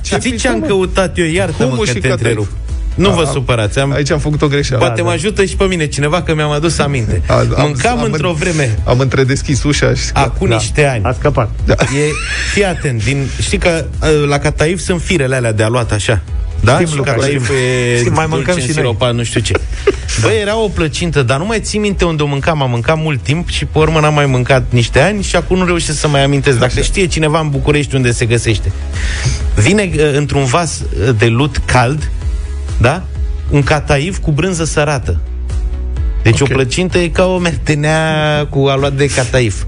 [0.00, 1.24] ce Știi ce am căutat eu?
[1.26, 2.18] Iartă-mă Humus că și te cataif.
[2.20, 2.48] întrerup.
[2.94, 3.92] Nu vă A, supărați, am...
[3.92, 4.84] Aici am făcut o greșeală.
[4.84, 7.22] Poate mă ajută și pe mine cineva că mi-am adus aminte.
[7.26, 10.02] A- am- Mâncam am- într-o vreme, Am întredeschis ușa și...
[10.12, 11.04] acum niște ani.
[11.04, 11.50] A scăpat.
[11.64, 11.74] Da.
[11.74, 11.86] E,
[12.52, 16.20] fii atent, din, știi că uh, la Cataif sunt firele alea de aluat așa.
[16.60, 16.74] Da?
[16.74, 17.54] Știm, și Luca, Cataif știm.
[17.94, 18.66] e Știm, mai mâncăm dulce și noi.
[18.66, 19.52] însiropat, nu știu ce.
[20.20, 22.62] Băi, era o plăcintă, dar nu mai țin minte unde o mâncam.
[22.62, 25.64] Am mâncat mult timp și pe urmă n-am mai mâncat niște ani și acum nu
[25.64, 26.58] reușesc să mai amintesc.
[26.58, 28.72] Dacă știe cineva în București unde se găsește.
[29.54, 32.10] Vine uh, într-un vas uh, de lut cald,
[32.80, 33.02] da?
[33.50, 35.20] Un cataif cu brânză sărată.
[36.22, 36.48] Deci Ok.
[36.50, 39.62] o plăcintă e ca o mertenea cu aluat de cataif.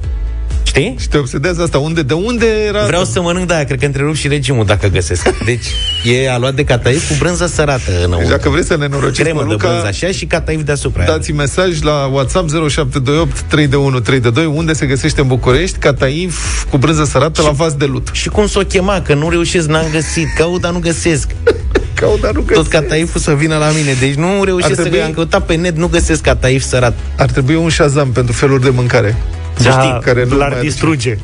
[0.75, 0.95] Știi?
[1.01, 1.79] Și te obsedează asta.
[1.79, 2.85] Unde, de unde era...
[2.87, 5.45] Vreau să mănânc de aia, cred că întrerup și regimul dacă găsesc.
[5.45, 5.65] Deci
[6.05, 8.31] e aluat de cataif cu brânză sărată Deci înăuntru.
[8.31, 11.05] dacă vreți să ne norociți Cremă pe de brânză Luca, așa și cataif deasupra.
[11.05, 17.05] dați mesaj la WhatsApp 0728 321 322 unde se găsește în București cataif cu brânză
[17.05, 18.09] sărată la vas de lut.
[18.13, 20.27] Și cum să o chema, că nu reușesc, n-am găsit.
[20.37, 21.31] Caut, dar nu găsesc.
[22.01, 22.69] Caut, dar nu Tot găsesc.
[22.69, 23.93] cataiful să vină la mine.
[24.01, 25.05] Deci nu reușesc trebui- să...
[25.05, 26.95] Am căutat pe net, nu găsesc cataif sărat.
[27.19, 29.17] Ar trebui un Shazam pentru feluri de mâncare.
[29.63, 30.71] Da, știi, care nu l-ar mai aduce.
[30.71, 31.19] distruge.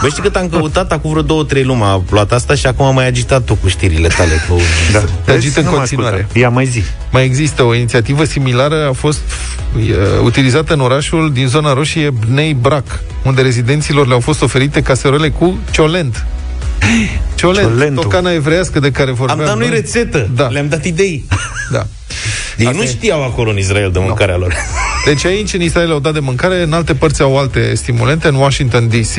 [0.00, 0.92] Băi, știi cât am căutat?
[0.92, 3.68] Acum vreo două, trei luni a luat asta și acum am mai agitat tu cu
[3.68, 4.30] știrile tale.
[4.48, 4.56] Cu...
[4.92, 5.02] Da.
[5.24, 6.14] Te agită în Nu mă continuare.
[6.16, 6.38] ascultă.
[6.38, 6.82] Ia mai zi.
[7.10, 9.20] Mai există o inițiativă similară, a fost
[9.76, 9.82] uh,
[10.22, 12.84] utilizată în orașul din zona roșie Bnei Brac,
[13.22, 16.26] unde rezidenților le-au fost oferite caserole cu ciolent.
[17.34, 18.02] Ciolent, Ciolentul.
[18.02, 19.38] tocana evreiască de care Am vorbeam.
[19.38, 19.76] dat noi noi.
[19.76, 20.28] rețetă.
[20.34, 20.46] Da.
[20.46, 21.24] Le-am dat idei.
[21.72, 21.86] Da.
[22.58, 22.86] Ei Asta nu e.
[22.86, 24.54] știau acolo în Israel de mâncarea lor.
[25.04, 28.34] Deci aici, în Israel, au dat de mâncare, în alte părți au alte stimulente, în
[28.34, 29.16] Washington DC,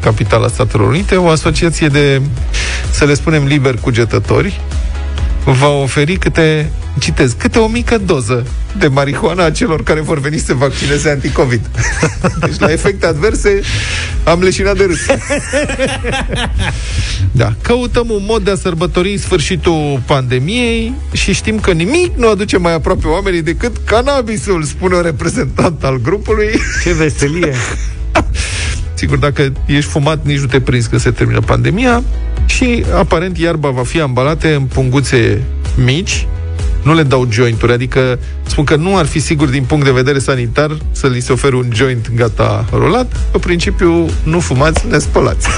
[0.00, 2.20] capitala Statelor Unite, o asociație de,
[2.90, 4.60] să le spunem, liber cugetători,
[5.44, 8.46] va oferi câte, citez, câte o mică doză
[8.78, 11.60] de marihuana a celor care vor veni să se vaccineze anticovid.
[12.40, 13.60] Deci, la efecte adverse,
[14.24, 15.06] am leșinat de râs.
[17.32, 17.54] Da.
[17.62, 22.74] Căutăm un mod de a sărbători sfârșitul pandemiei și știm că nimic nu aduce mai
[22.74, 26.48] aproape oamenii decât cannabisul, spune un reprezentant al grupului.
[26.82, 27.54] Ce veselie.
[28.94, 32.02] Sigur, dacă ești fumat, nici nu te prinzi că se termină pandemia
[32.46, 35.42] și aparent iarba va fi ambalate în punguțe
[35.84, 36.26] mici,
[36.82, 40.18] nu le dau jointuri, adică spun că nu ar fi sigur din punct de vedere
[40.18, 43.16] sanitar să li se ofere un joint gata rulat.
[43.30, 45.48] Pe principiu, nu fumați, ne spălați.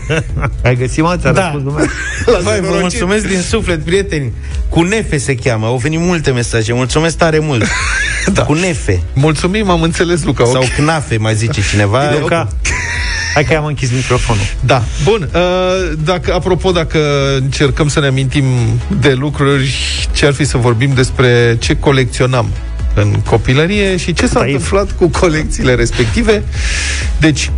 [0.64, 1.16] Ai găsit, mă?
[1.20, 1.40] Ți-a Da.
[1.42, 1.90] răspuns lumea?
[2.42, 2.80] Vai, vă nenorocit.
[2.80, 4.32] mulțumesc din suflet, prieteni.
[4.68, 5.66] Cu nefe se cheamă.
[5.66, 6.72] Au venit multe mesaje.
[6.72, 7.64] Mulțumesc tare mult.
[8.32, 8.42] da.
[8.42, 9.02] Cu nefe.
[9.14, 10.44] Mulțumim, am înțeles, Luca.
[10.44, 10.68] Sau ok.
[10.76, 12.00] knafe, mai zice cineva.
[12.20, 12.48] Luca,
[13.36, 14.42] hai că am închis microfonul.
[14.60, 14.82] Da.
[15.04, 15.28] Bun.
[15.34, 15.40] Uh,
[16.04, 16.98] dacă, apropo, dacă
[17.40, 18.44] încercăm să ne amintim
[19.00, 19.74] de lucruri,
[20.12, 22.48] ce ar fi să vorbim despre ce colecționam
[22.94, 24.52] în copilărie și ce s-a Taif.
[24.52, 26.42] întâmplat cu colecțiile respective.
[27.18, 27.50] Deci,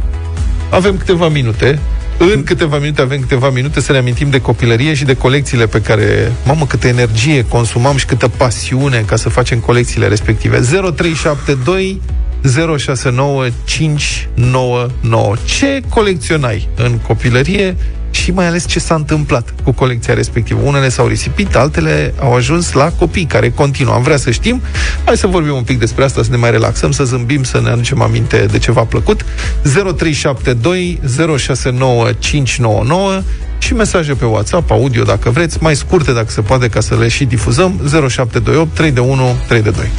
[0.70, 1.78] avem câteva minute.
[2.18, 5.80] În câteva minute avem câteva minute să ne amintim de copilărie și de colecțiile pe
[5.80, 10.60] care, mamă, câtă energie consumam și câtă pasiune ca să facem colecțiile respective.
[10.60, 12.00] 0372
[12.48, 15.36] 069599.
[15.44, 17.76] Ce colecționai în copilărie
[18.10, 20.60] și mai ales ce s-a întâmplat cu colecția respectivă.
[20.64, 23.94] Unele s-au risipit, altele au ajuns la copii care continuă.
[23.94, 24.62] Am vrea să știm.
[25.04, 27.70] Hai să vorbim un pic despre asta, să ne mai relaxăm, să zâmbim, să ne
[27.70, 29.24] aducem aminte de ce v-a plăcut.
[29.62, 31.00] 0372
[31.38, 33.22] 069599
[33.58, 37.08] și mesaje pe WhatsApp, audio dacă vreți, mai scurte dacă se poate ca să le
[37.08, 39.90] și difuzăm 0728 3 de 1 3 de 2.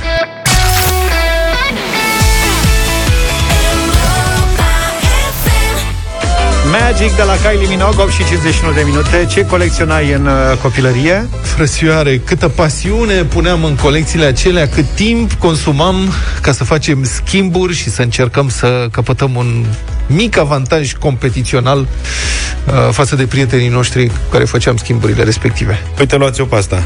[6.91, 11.29] Magic de la Kylie Minogue 8 și 51 de minute Ce colecționai în uh, copilărie?
[11.41, 15.95] Frățioare, câtă pasiune puneam în colecțiile acelea, cât timp consumam
[16.41, 19.65] ca să facem schimburi și să încercăm să căpătăm un
[20.07, 25.79] mic avantaj competițional uh, față de prietenii noștri cu care făceam schimburile respective.
[25.99, 26.83] Uite, luați-o pe asta.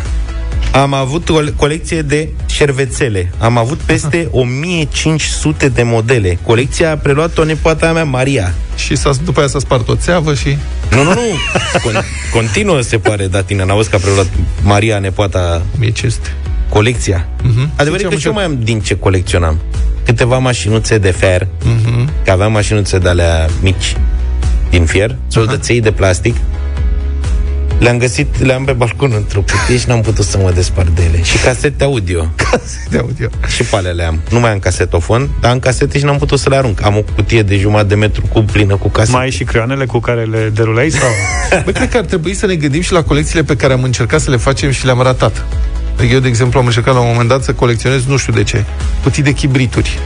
[0.74, 3.32] Am avut o colecție de șervețele.
[3.38, 6.38] Am avut peste 1500 de modele.
[6.46, 8.54] Colecția a preluat-o nepoata mea, Maria.
[8.76, 10.58] Și s-a, după aia s-a spart o țeavă și...
[10.92, 11.20] Nu, nu, nu.
[11.90, 13.66] Con- continuă se pare, da, tine.
[13.66, 14.28] N-auzi că a preluat
[14.62, 16.34] Maria, nepoata, 1500.
[16.70, 17.28] colecția.
[17.44, 17.70] Mhm.
[17.76, 19.58] Adevărat Ce că am și eu mai am din ce colecționam.
[20.06, 22.12] Câteva mașinuțe de fer, Mhm.
[22.26, 23.96] că aveam mașinuțe de alea mici,
[24.70, 26.36] din fier, soldăței de plastic.
[27.84, 31.24] Le-am găsit, le-am pe balcon într-o cutie și n-am putut să mă despart de ele.
[31.24, 32.34] Și casete audio.
[32.92, 33.30] De audio.
[33.48, 34.22] Și pe alea le am.
[34.30, 36.84] Nu mai am casetofon, dar am casete și n-am putut să le arunc.
[36.84, 39.16] Am o cutie de jumătate de metru cu plină cu casete.
[39.16, 40.90] Mai ai și creioanele cu care le derulai?
[40.90, 41.10] Sau?
[41.66, 44.22] Bă, cred că ar trebui să ne gândim și la colecțiile pe care am încercat
[44.22, 45.46] să le facem și le-am ratat.
[46.12, 48.64] Eu, de exemplu, am încercat la un moment dat să colecționez, nu știu de ce,
[49.04, 50.00] cutii de chibrituri.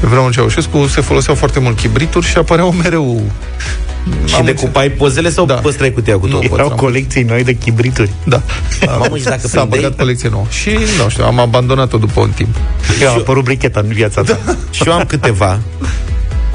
[0.00, 3.22] Pe vremea lui Ceaușescu se foloseau foarte mult chibrituri și apăreau mereu...
[4.24, 5.54] Și Am decupai pozele sau Da.
[5.54, 6.40] păstrai cutia cu Nu, tot?
[6.40, 6.64] păstram.
[6.64, 8.42] Erau colecții noi de chibrituri Da.
[8.86, 9.66] Mamă, și dacă S-a prindeai?
[9.82, 10.44] băgat colecție nouă.
[10.50, 10.70] Și,
[11.02, 12.56] nu știu, am abandonat-o după un timp.
[13.02, 14.38] Eu a apărut bricheta în viața ta
[14.70, 15.58] Și eu am câteva.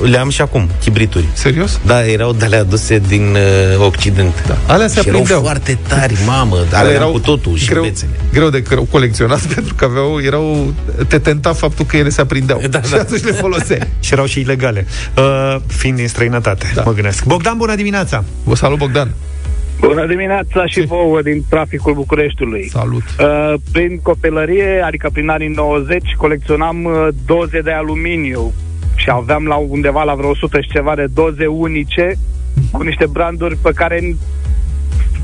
[0.03, 1.25] Le am și acum, chibrituri.
[1.33, 1.79] Serios?
[1.85, 4.43] Da, erau de alea aduse din uh, Occident.
[4.47, 4.73] Da.
[4.73, 5.41] Alea se și erau aprindeau.
[5.41, 6.57] foarte tari, mamă.
[6.69, 8.11] Dar erau cu totul și greu, bețele.
[8.33, 10.73] greu de cre- colecționat pentru că aveau, erau,
[11.07, 12.61] te tenta faptul că ele se aprindeau.
[12.69, 12.97] Da, și da.
[12.99, 13.79] atunci le foloseai.
[13.99, 14.85] Și erau și ilegale
[15.17, 16.83] uh, Fiind din străinătate, Da.
[16.85, 18.23] mă gândesc Bogdan, bună dimineața!
[18.43, 19.11] Vă salut, Bogdan.
[19.79, 22.69] Bună dimineața și vouă din traficul Bucureștiului.
[22.71, 23.01] Salut.
[23.19, 28.53] Uh, prin copilărie, adică prin anii 90, colecționam uh, doze de aluminiu
[29.01, 32.17] și aveam la undeva la vreo 100 și ceva de doze unice
[32.71, 34.15] cu niște branduri pe care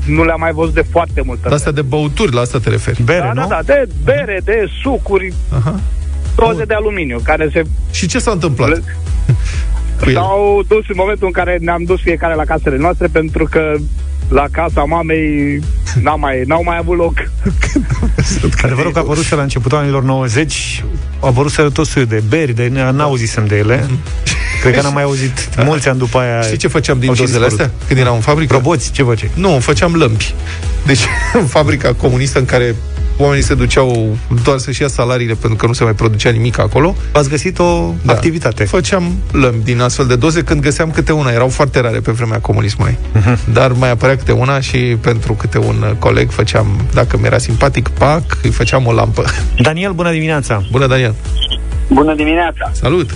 [0.06, 3.02] nu le-am mai văzut de foarte multă La astea de băuturi, la asta te referi.
[3.02, 3.40] Bere, da, nu?
[3.40, 5.80] da, da, de bere, de sucuri, Aha.
[6.36, 8.68] doze de aluminiu, care se Și ce s-a întâmplat?
[8.68, 8.82] Le-
[10.00, 10.12] cu ele?
[10.12, 13.74] s-au dus în momentul în care ne-am dus fiecare la casele noastre pentru că
[14.28, 15.60] la casa mamei
[16.02, 17.12] n-am mai, n-au mai avut loc.
[18.62, 20.84] Adevărul că a apărut la începutul anilor 90
[21.20, 23.86] Au apărut tot soiul de beri de, N-auzisem de ele
[24.60, 27.20] Cred că n-am mai auzit mulți ani după aia Știi ce făceam din au și
[27.20, 27.72] dozele dispărut.
[27.72, 27.86] astea?
[27.86, 28.52] Când eram în fabrică?
[28.52, 29.30] Roboți, ce făceai?
[29.34, 30.34] Nu, făceam lămpi.
[30.86, 31.00] Deci,
[31.40, 32.74] în fabrica comunistă în care
[33.18, 36.94] oamenii se duceau doar să-și ia salariile pentru că nu se mai producea nimic acolo,
[37.12, 38.12] Ați găsit o Da.
[38.12, 41.30] activitate făceam lămpi din astfel de doze când găseam câte una.
[41.30, 42.98] Erau foarte rare pe vremea comunismului.
[43.52, 48.22] Dar mai apărea câte una și pentru câte un coleg făceam, dacă mi-era simpatic, pac,
[48.42, 49.24] îi făceam o lampă.
[49.62, 50.62] Daniel, bună dimineața!
[50.70, 51.14] Bună, Daniel!
[51.88, 52.70] Bună dimineața!
[52.72, 53.10] Salut!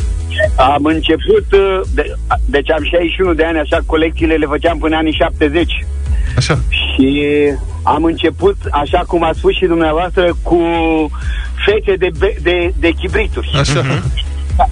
[0.57, 5.13] Am început, uh, de, deci am 61 de ani, așa colecțiile le făceam până anii
[5.13, 5.85] 70
[6.43, 6.59] Așa.
[6.69, 7.23] și
[7.83, 10.61] am început, așa cum a spus și dumneavoastră, cu
[11.65, 13.81] fețe de, be- de, de chibrituri, Așa.
[13.81, 14.03] ca-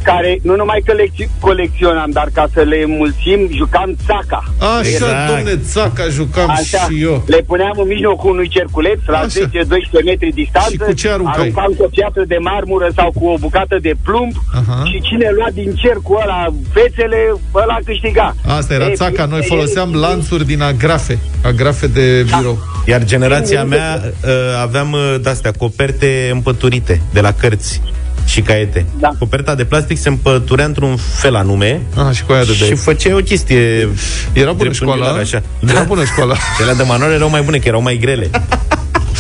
[0.03, 1.07] care nu numai că le
[1.41, 4.41] colecționam, dar ca să le mulțim, jucam țaca.
[4.59, 5.27] Așa, Exact.
[5.35, 7.25] domne, țaca jucam Așa, și eu.
[7.27, 9.41] le puneam în mijlocul unui cerculeț la Așa.
[9.49, 11.35] 10-12 metri distanță, Și cu ce aruncai?
[11.41, 14.83] aruncam cu o piatră de marmură sau cu o bucată de plumb Aha.
[14.85, 17.17] și cine lua din cercul ăla fețele,
[17.55, 18.35] ăla câștiga.
[18.59, 19.25] Asta era E, țaca.
[19.25, 21.19] Noi e- foloseam lanțuri din agrafe.
[21.45, 22.59] Agrafe de birou.
[22.87, 24.31] Iar generația mea uh,
[24.63, 27.81] aveam uh, de-astea coperte împăturite de la cărți
[28.31, 28.87] și caiete.
[28.99, 29.11] Da.
[29.19, 32.75] Coperta de plastic se împăturea într-un fel anume Aha, și cu aia de și de.
[32.75, 33.89] făceai o chestie
[34.33, 34.95] Era bună drept școala.
[34.95, 35.43] unghiular, Așa.
[35.69, 36.35] Era bună școala.
[36.59, 38.31] Cele de manual erau mai bune, că erau mai grele.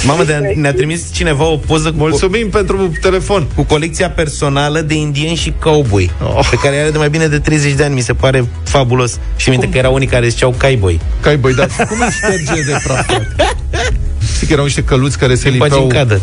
[0.06, 3.46] Mamă, de ne-a trimis cineva o poză cu, Mulțumim pentru telefon.
[3.54, 6.46] cu colecția personală de indieni și cowboy, Oh.
[6.50, 9.18] pe care are de mai bine de 30 de ani, mi se pare fabulos.
[9.36, 11.00] Și minte că erau unii care ziceau cowboy.
[11.20, 13.04] Cai băi, dar cum îi șterge de praf?
[13.06, 13.26] frate?
[14.34, 16.20] Știi că erau niște căluți care se Bagi în lipeau, cadă.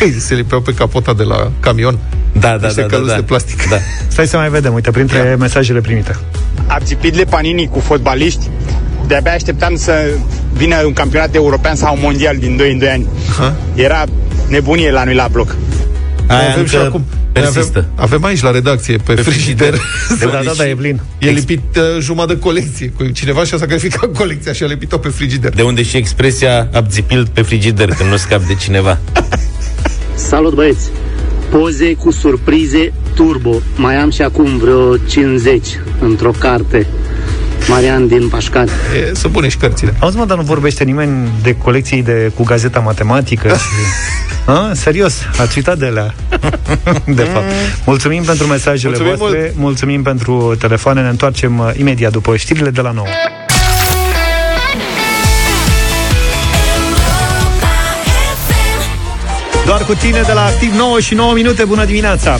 [0.26, 1.98] se lipeau pe capota de la camion.
[2.32, 3.16] Da, da, Niște da, da, căluți da.
[3.16, 3.68] de plastic.
[3.68, 3.76] Da.
[4.08, 6.16] Stai să mai vedem, uite, printre mesajele primite
[6.68, 8.50] arțipidle Panini cu fotbaliști,
[9.06, 9.92] de-abia așteptam să
[10.52, 13.06] vină un campionat european sau un mondial din 2 în 2 ani.
[13.30, 13.56] Aha.
[13.74, 14.04] Era
[14.48, 15.56] nebunie la noi la bloc.
[16.28, 17.04] Noi Aia avem și încă acum.
[17.32, 17.78] Noi persistă.
[17.78, 19.74] Avem, avem aici la redacție, pe, pe frigider.
[20.20, 22.92] Da, da, da, e plin E lipit uh, jumătate de colecție.
[22.96, 25.54] Cu cineva și-a sacrificat colecția și a lipit-o pe frigider.
[25.54, 28.98] De unde și expresia abțipil pe frigider când nu scap de cineva.
[30.18, 30.90] Salut băieți!
[31.50, 33.60] Poze cu surprize turbo.
[33.76, 35.66] Mai am și acum vreo 50
[36.00, 36.86] într-o carte.
[37.68, 38.70] Marian din Pașcani.
[39.10, 39.94] E, să pune și cărțile.
[39.98, 43.54] Auzi, mă, dar nu vorbește nimeni de colecții de, cu gazeta matematică și...
[44.44, 46.14] A, serios, ați uitat de alea.
[47.20, 47.44] de fapt.
[47.86, 49.56] Mulțumim pentru mesajele Mulțumim voastre, mult.
[49.56, 53.06] mulțumim pentru telefoane, ne întoarcem uh, imediat după știrile de la 9.
[59.78, 62.38] Doar cu tine de la Activ 9 și 9 minute, bună dimineața!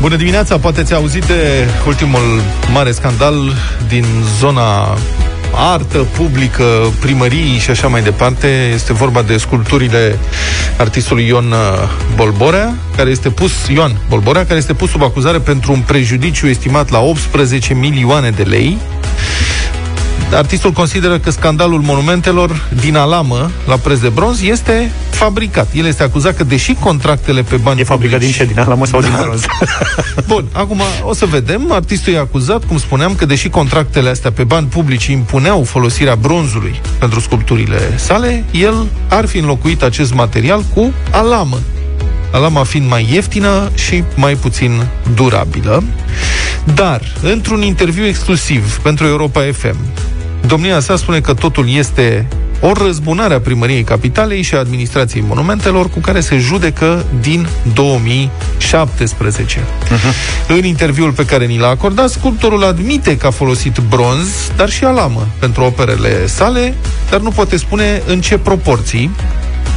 [0.00, 3.52] Bună dimineața, poate ți-a auzit de ultimul mare scandal
[3.88, 4.04] din
[4.38, 4.96] zona
[5.54, 6.64] artă publică,
[7.00, 8.70] primării și așa mai departe.
[8.74, 10.18] Este vorba de sculpturile
[10.78, 15.72] artistului Ion uh, Bolborea, care este pus, Ioan Bolborea, care este pus sub acuzare pentru
[15.72, 18.78] un prejudiciu estimat la 18 milioane de lei.
[20.32, 25.68] Artistul consideră că scandalul monumentelor din Alamă, la preț de bronz, este fabricat.
[25.74, 28.44] El este acuzat că, deși contractele pe bani E fabricat din ce?
[28.44, 29.44] Din Alamă sau din bronz?
[30.28, 31.72] Bun, acum o să vedem.
[31.72, 36.80] Artistul e acuzat, cum spuneam, că deși contractele astea pe bani publici impuneau folosirea bronzului
[36.98, 41.58] pentru sculpturile sale, el ar fi înlocuit acest material cu alamă.
[42.32, 45.82] Alama fiind mai ieftină și mai puțin durabilă.
[46.74, 49.76] Dar, într-un interviu exclusiv pentru Europa FM,
[50.46, 52.26] domnia sa spune că totul este
[52.60, 59.58] o răzbunare a primăriei capitalei și a administrației monumentelor cu care se judecă din 2017.
[59.58, 60.48] Uh-huh.
[60.48, 64.84] În interviul pe care ni l-a acordat, sculptorul admite că a folosit bronz, dar și
[64.84, 66.74] alamă pentru operele sale,
[67.10, 69.10] dar nu poate spune în ce proporții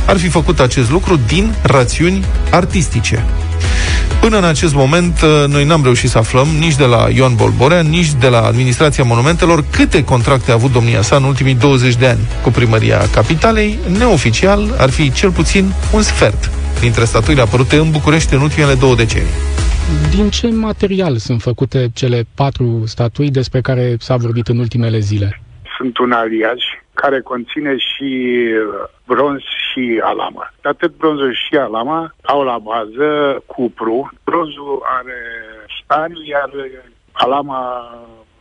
[0.06, 3.26] ar fi făcut acest lucru din rațiuni artistice.
[4.24, 7.82] Până în acest moment, uh, noi n-am reușit să aflăm nici de la Ioan Bolborea,
[7.82, 12.08] nici de la Administrația Monumentelor câte contracte a avut domnia sa în ultimii 20 de
[12.08, 13.80] ani cu primăria capitalei.
[13.98, 18.96] Neoficial ar fi cel puțin un sfert dintre statuile apărute în București în ultimele două
[18.96, 19.32] decenii.
[20.16, 25.42] Din ce material sunt făcute cele patru statui despre care s-a vorbit în ultimele zile?
[25.84, 26.62] Sunt un aliaj
[26.94, 28.12] care conține și
[28.52, 30.44] uh, bronz și alamă.
[30.62, 34.12] Atât bronzul și alama au la bază cupru.
[34.24, 35.22] Bronzul are
[35.84, 36.50] stariu, iar
[37.12, 37.62] alama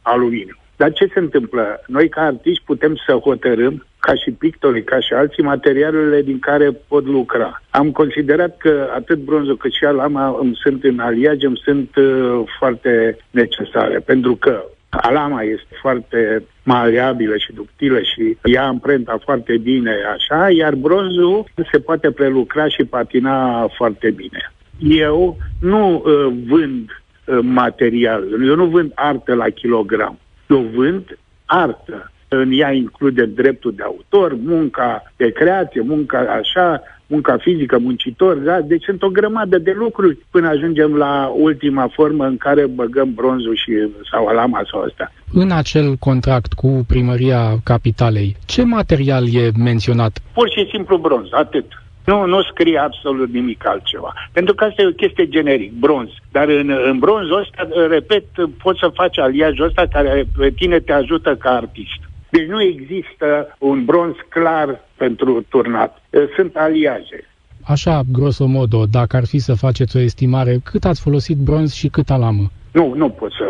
[0.03, 0.57] aluminiu.
[0.77, 1.81] Dar ce se întâmplă?
[1.87, 6.71] Noi ca artiști putem să hotărâm ca și pictorii, ca și alții, materialele din care
[6.89, 7.63] pot lucra.
[7.71, 12.43] Am considerat că atât bronzul cât și alama îmi sunt în aliage, îmi sunt uh,
[12.59, 14.65] foarte necesare, pentru că
[15.01, 21.79] Alama este foarte maleabilă și ductilă și ia amprenta foarte bine așa, iar bronzul se
[21.79, 24.53] poate prelucra și patina foarte bine.
[24.79, 32.07] Eu nu uh, vând uh, material, eu nu vând artă la kilogram, eu vând artă.
[32.29, 36.83] În ea include dreptul de autor, munca de creație, munca așa,
[37.13, 38.61] munca fizică, muncitori, da?
[38.61, 43.57] Deci sunt o grămadă de lucruri până ajungem la ultima formă în care băgăm bronzul
[43.57, 43.73] și
[44.11, 45.13] sau alama sau asta.
[45.33, 50.13] În acel contract cu primăria capitalei, ce material e menționat?
[50.35, 51.67] Pur și simplu bronz, atât.
[52.05, 54.13] Nu, nu scrie absolut nimic altceva.
[54.33, 56.11] Pentru că asta e o chestie generic, bronz.
[56.31, 58.25] Dar în, în bronzul ăsta, repet,
[58.63, 62.01] poți să faci aliajul ăsta care pe tine te ajută ca artist.
[62.35, 66.03] Deci nu există un bronz clar pentru turnat.
[66.37, 67.25] Sunt aliaje.
[67.65, 72.11] Așa, grosomodo, dacă ar fi să faceți o estimare, cât ați folosit bronz și cât
[72.11, 72.51] alamă?
[72.73, 73.45] Nu, nu pot să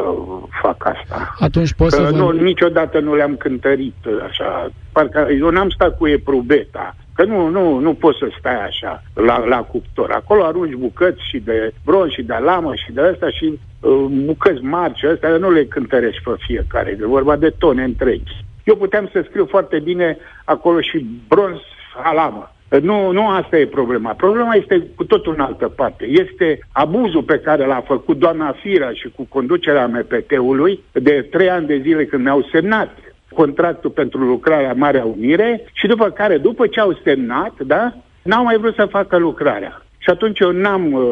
[0.63, 1.35] fac asta.
[1.39, 2.17] Atunci pot să Că vă...
[2.17, 3.97] nu, niciodată nu le-am cântărit
[4.29, 4.71] așa.
[4.93, 6.97] Parcă eu n-am stat cu eprubeta.
[7.15, 10.11] Că nu, nu, nu poți să stai așa la, la cuptor.
[10.11, 14.63] Acolo arunci bucăți și de bronz și de lamă și de asta și uh, bucăți
[14.63, 16.99] mari și astea nu le cântărești pe fiecare.
[17.01, 18.33] E vorba de tone întregi.
[18.65, 21.59] Eu puteam să scriu foarte bine acolo și bronz
[22.03, 22.53] alamă.
[22.81, 24.13] Nu, nu asta e problema.
[24.13, 26.05] Problema este cu totul în altă parte.
[26.05, 31.67] Este abuzul pe care l-a făcut doamna Firea și cu conducerea MPT-ului de trei ani
[31.67, 32.91] de zile când mi-au semnat
[33.35, 38.57] contractul pentru lucrarea Marea Unire și după care, după ce au semnat, da, n-au mai
[38.57, 39.83] vrut să facă lucrarea.
[39.99, 41.05] Și atunci eu n-am uh,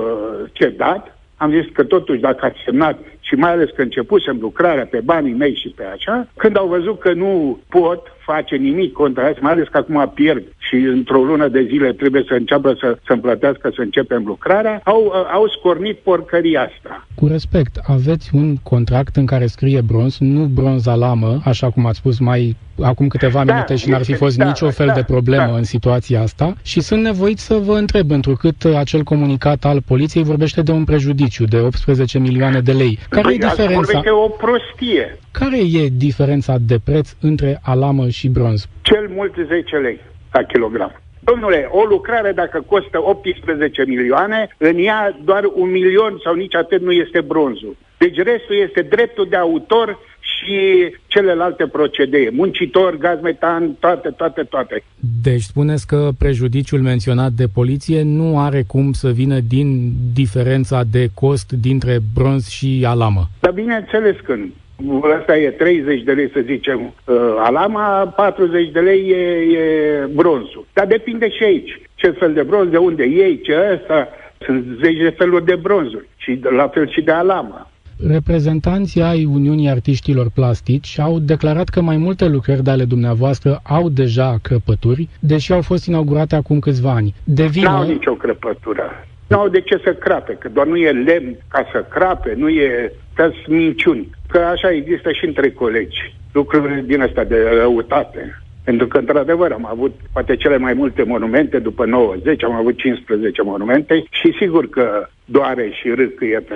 [0.53, 2.99] cedat, am zis că totuși dacă ați semnat
[3.31, 6.99] și mai ales că începusem lucrarea pe banii mei și pe așa, când au văzut
[7.01, 11.49] că nu pot face nimic contra asta, mai ales că acum pierd și într-o lună
[11.49, 15.97] de zile trebuie să înceapă să, să-mi plătească să începem lucrarea, au, uh, au scornit
[15.99, 17.07] porcăria asta.
[17.15, 21.99] Cu respect, aveți un contract în care scrie bronz, nu bronz alamă, așa cum ați
[21.99, 24.93] spus mai acum câteva Da, minute și n-ar fi este- fost da, nicio fel da,
[24.93, 25.57] de problemă da.
[25.57, 30.63] în situația asta și sunt nevoit să vă întreb, întrucât acel comunicat al poliției vorbește
[30.63, 32.99] de un prejudiciu de 18 milioane de lei.
[33.09, 33.81] Care Păi, e asta diferența?
[33.81, 35.19] vorbește o prostie.
[35.31, 38.67] Care e diferența de preț între alamă și bronz?
[38.83, 40.01] Cel mult 10 lei
[40.33, 41.01] la kilogram.
[41.21, 46.81] Domnule, o lucrare dacă costă 18 milioane, în ea doar un milion sau nici atât
[46.81, 47.77] nu este bronzul.
[47.99, 49.99] Deci restul este dreptul de autor
[50.45, 52.31] și celelalte procedee.
[52.33, 54.83] Muncitor, gaz metan, toate, toate, toate.
[55.23, 61.09] Deci spuneți că prejudiciul menționat de poliție nu are cum să vină din diferența de
[61.15, 63.29] cost dintre bronz și alamă.
[63.41, 65.03] Dar bineînțeles că nu.
[65.19, 69.15] Asta e 30 de lei, să zicem, uh, alama, 40 de lei e,
[69.59, 70.67] e bronzul.
[70.73, 71.81] Dar depinde și aici.
[71.95, 74.09] Ce fel de bronz, de unde iei, ce ăsta.
[74.45, 77.70] Sunt zeci de feluri de bronzuri și la fel și de alama.
[78.07, 83.89] Reprezentanții ai Uniunii Artiștilor Plastici au declarat că mai multe lucrări de ale dumneavoastră au
[83.89, 87.15] deja crăpături, deși au fost inaugurate acum câțiva ani.
[87.25, 87.65] Devine...
[87.65, 89.05] N-au nicio crăpătură.
[89.27, 92.93] N-au de ce să crape, că doar nu e lemn ca să crape, nu e
[93.23, 94.11] sunt minciuni.
[94.27, 96.15] Că așa există și între colegi.
[96.33, 98.40] Lucruri din astea de răutate.
[98.65, 103.43] Pentru că, într-adevăr, am avut poate cele mai multe monumente după 90, am avut 15
[103.43, 106.55] monumente și sigur că doare și râcâie pe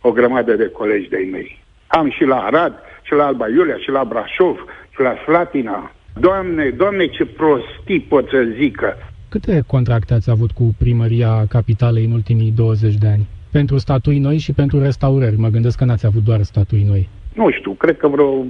[0.00, 1.64] o grămadă de colegi de-ai mei.
[1.86, 4.56] Am și la Arad, și la Alba Iulia, și la Brașov,
[4.90, 5.92] și la Slatina.
[6.20, 8.96] Doamne, doamne, ce prostii pot să zică.
[9.28, 13.26] Câte contracte ați avut cu primăria capitalei în ultimii 20 de ani?
[13.52, 15.36] Pentru statui noi și pentru restaurări.
[15.36, 17.08] Mă gândesc că n-ați avut doar statui noi.
[17.34, 18.44] Nu știu, cred că vreo...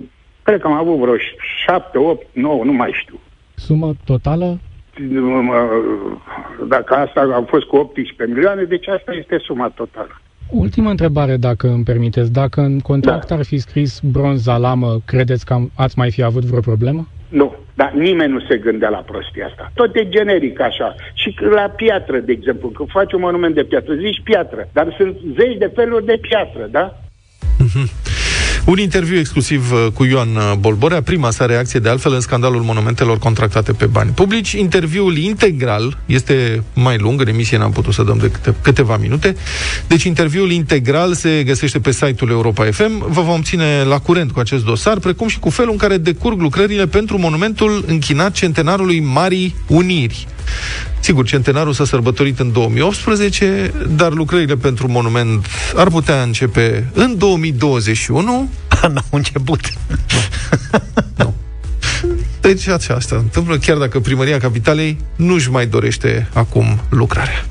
[0.47, 1.15] Cred că am avut vreo
[1.67, 3.19] 7, 8, 9, nu mai știu.
[3.55, 4.59] Sumă totală?
[6.69, 10.21] Dacă asta a fost cu 18 milioane, deci asta este suma totală.
[10.51, 12.33] Ultima întrebare, dacă îmi permiteți.
[12.33, 13.35] Dacă în contract da.
[13.35, 17.09] ar fi scris bronz la lamă, credeți că am, ați mai fi avut vreo problemă?
[17.29, 19.71] Nu, dar nimeni nu se gândea la prostia asta.
[19.75, 20.95] Tot e generic așa.
[21.15, 25.17] Și la piatră, de exemplu, că faci un monument de piatră, zici piatră, dar sunt
[25.37, 27.01] zeci de feluri de piatră, da?
[28.67, 32.63] Un interviu exclusiv uh, cu Ioan uh, Bolborea, prima sa reacție de altfel în scandalul
[32.63, 34.53] monumentelor contractate pe bani publici.
[34.53, 39.37] Interviul integral este mai lung, în emisie n-am putut să dăm de câte, câteva minute.
[39.87, 43.13] Deci interviul integral se găsește pe site-ul Europa FM.
[43.13, 46.41] Vă vom ține la curent cu acest dosar, precum și cu felul în care decurg
[46.41, 50.27] lucrările pentru monumentul închinat centenarului Marii Uniri.
[51.07, 58.51] Sigur, centenarul s-a sărbătorit în 2018, dar lucrările pentru monument ar putea începe în 2021.
[58.93, 59.61] N-au început.
[61.19, 61.35] nu.
[62.41, 67.47] Deci asta se întâmplă chiar dacă primăria capitalei nu-și mai dorește acum lucrarea.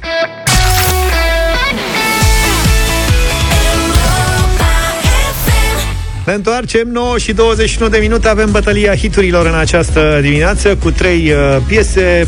[6.25, 11.31] Ne întoarcem 9 și 21 de minute Avem bătălia hiturilor în această dimineață Cu trei
[11.31, 12.27] uh, piese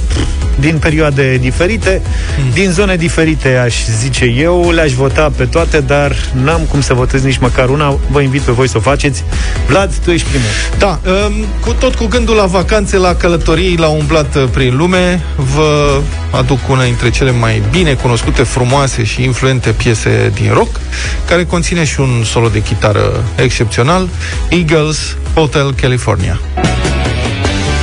[0.59, 2.01] din perioade diferite,
[2.39, 2.51] mm.
[2.53, 4.69] din zone diferite, aș zice eu.
[4.71, 7.99] Le-aș vota pe toate, dar n-am cum să votez nici măcar una.
[8.11, 9.23] Vă invit pe voi să o faceți.
[9.67, 10.47] Vlad, tu ești primul.
[10.77, 15.21] Da, um, cu tot cu gândul la vacanțe, la călătorii, la umblat uh, prin lume,
[15.55, 16.01] vă
[16.31, 20.79] aduc una dintre cele mai bine cunoscute, frumoase și influente piese din rock,
[21.27, 24.09] care conține și un solo de chitară excepțional,
[24.49, 26.39] Eagles Hotel California.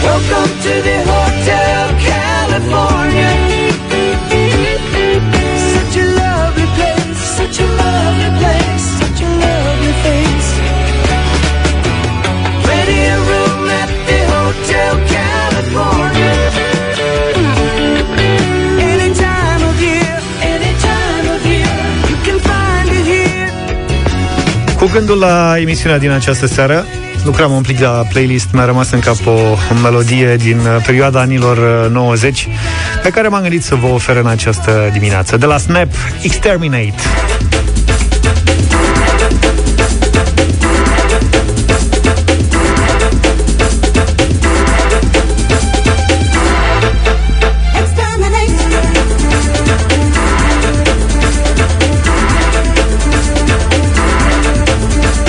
[0.03, 1.24] Welcome to the
[24.95, 26.87] gândul la emisiunea din această seară,
[27.25, 31.21] lucram un pic la playlist, mi-a rămas în cap o, o melodie din uh, perioada
[31.21, 32.53] anilor 90 uh,
[33.03, 35.37] pe care m-am gândit să vă ofer în această dimineață.
[35.37, 35.89] De la Snap,
[36.23, 36.95] Exterminate.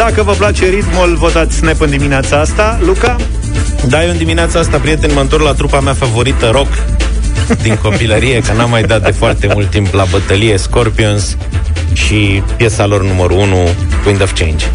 [0.09, 2.79] Dacă vă place ritmul, votați Snap în dimineața asta.
[2.85, 3.15] Luca?
[3.87, 6.73] Da, eu în dimineața asta, prieten, mă întorc la trupa mea favorită, rock,
[7.61, 11.37] din copilărie, că n-am mai dat de foarte mult timp la bătălie Scorpions
[11.93, 13.69] și piesa lor numărul 1,
[14.05, 14.65] Wind of Change.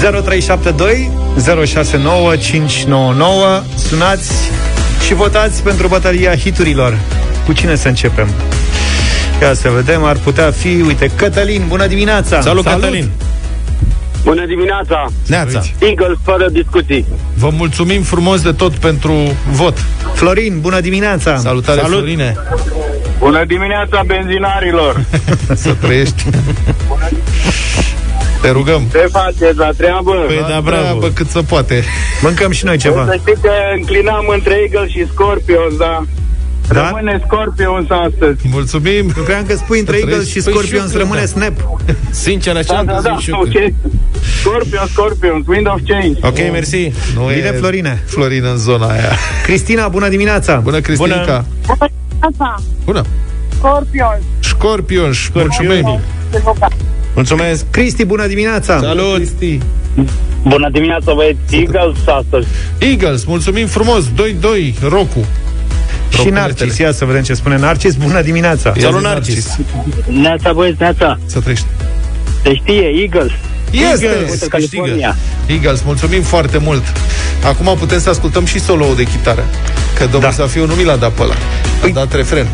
[0.00, 1.10] ...0372
[1.64, 4.32] 069 Sunați
[5.06, 6.98] și votați pentru bătălia hiturilor.
[7.46, 8.28] Cu cine să începem?
[9.40, 12.40] Ia să vedem, ar putea fi, uite, Cătălin, bună dimineața!
[12.40, 12.80] Salut, Salut.
[12.80, 13.10] Cătălin!
[14.24, 15.06] Bună dimineața!
[15.26, 15.62] Neața!
[15.78, 17.06] Eagles fără discuții!
[17.34, 19.14] Vă mulțumim frumos de tot pentru
[19.50, 19.78] vot!
[20.14, 21.36] Florin, bună dimineața!
[21.36, 21.96] Salutare, Salut.
[21.96, 22.36] Florine!
[23.18, 25.04] Bună dimineața, benzinarilor!
[25.54, 26.24] Să trăiești.
[28.40, 28.82] Te rugăm.
[28.90, 30.12] Ce faceți la treabă?
[30.26, 31.06] Păi da, bravo.
[31.14, 31.84] cât se poate.
[32.22, 33.04] Mâncăm și noi ceva.
[33.08, 36.04] Să știți că înclinam între Eagle și Scorpions, da?
[36.68, 36.84] Da?
[36.88, 38.40] Rămâne Scorpions astăzi.
[38.52, 39.12] Mulțumim.
[39.16, 41.80] Eu cream că spui între Eagles și Scorpions Păi rămâne și eu Snap.
[42.10, 43.52] Sincer, așa Da, am da, crezut da, și eu ok.
[43.52, 43.88] că-
[44.40, 46.18] Scorpions, Scorpions, Wind of Change.
[46.22, 46.92] Ok, mersi.
[47.14, 48.02] Nu Bine, e Florine.
[48.06, 49.12] Florin în zona aia.
[49.42, 50.56] Cristina, bună dimineața!
[50.56, 51.20] Bună, Cristina.
[51.20, 53.04] Asta, Bună.
[53.58, 54.18] Scorpion.
[54.40, 56.00] Scorpion, mulțumim.
[57.14, 57.64] Mulțumesc.
[57.70, 58.80] Cristi, bună dimineața!
[58.80, 59.14] Salut.
[59.14, 59.58] Cristi.
[60.42, 61.54] Bună dimineața, băieți.
[61.54, 62.46] Eagles astăzi.
[62.78, 64.04] Eagles, mulțumim frumos.
[64.04, 64.08] 2-2,
[64.88, 65.26] Rocu.
[66.22, 67.94] Și Narcis, ia să vedem ce spune Narcis.
[67.94, 68.72] Bună dimineața!
[68.78, 69.58] Salut, Narcis.
[70.06, 71.18] Neața, băieți, neața.
[71.26, 71.66] Să trăiești.
[72.42, 73.30] Se știe, Eagles.
[73.70, 74.08] Este!
[74.30, 75.16] Uite, California.
[75.46, 76.82] Eagles, mulțumim foarte mult.
[77.44, 79.44] Acum putem să ascultăm și solo de chitară.
[79.94, 80.30] Că domnul da.
[80.30, 81.34] Zafiu nu mi l-a dat pe ăla.
[81.84, 82.46] A dat refren.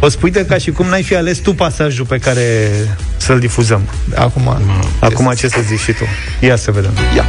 [0.00, 2.70] O spui de ca și cum n-ai fi ales tu pasajul pe care
[3.16, 3.80] să-l difuzăm.
[4.14, 4.56] Acum,
[5.00, 6.04] Acum ce să zici și tu?
[6.40, 6.92] Ia să vedem.
[7.16, 7.24] Ia.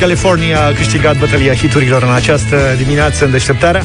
[0.00, 3.82] California a câștigat bătălia hiturilor în această dimineață în deșteptarea.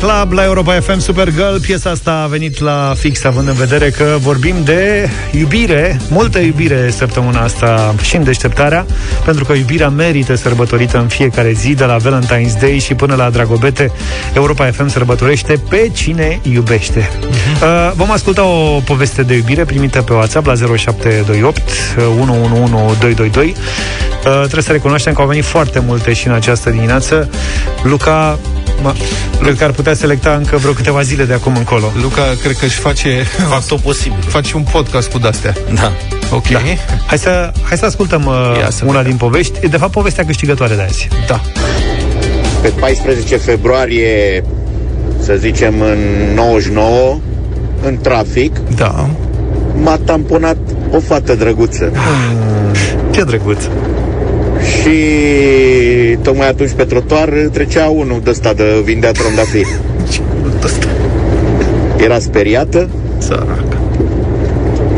[0.00, 1.56] Anana Club la Europa FM Supergirl.
[1.60, 6.90] Piesa asta a venit la fix Având în vedere că vorbim de iubire Multă iubire
[6.90, 8.86] săptămâna asta Și în deșteptarea
[9.24, 13.30] Pentru că iubirea merită sărbătorită în fiecare zi De la Valentine's Day și până la
[13.30, 13.92] Dragobete.
[14.34, 17.10] Europa FM sărbătorește pe cine iubește.
[17.62, 21.62] Uh, Vom asculta o poveste de iubire Primită pe WhatsApp la 0728
[22.20, 23.54] 111222
[24.26, 27.30] Uh, trebuie să recunoaștem că au venit foarte multe și în această dimineață.
[27.82, 28.38] Luca
[28.82, 28.94] Ma,
[29.42, 31.92] cred că ar putea selecta încă vreo câteva zile de acum încolo.
[32.02, 33.22] Luca, cred că își face...
[33.50, 34.18] Fac tot posibil.
[34.26, 35.52] Face un podcast cu de-astea.
[35.74, 35.92] Da.
[36.30, 36.48] Ok.
[36.48, 36.58] Da.
[37.06, 39.08] Hai să, hai să ascultăm uh, Ia să una vedem.
[39.08, 39.58] din povești.
[39.62, 41.08] E de fapt povestea câștigătoare de azi.
[41.26, 41.40] Da.
[42.62, 44.44] Pe 14 februarie,
[45.22, 45.98] să zicem în
[46.34, 47.18] 99,
[47.82, 49.08] în trafic, Da.
[49.82, 50.56] m-a tamponat
[50.90, 51.92] o fată drăguță.
[53.10, 53.62] Ce drăguț.
[54.66, 54.98] Și
[56.22, 59.76] tocmai atunci pe trotuar trecea unul de ăsta de vindea trandafiri.
[61.96, 62.88] Era speriată
[63.18, 63.64] Sărac.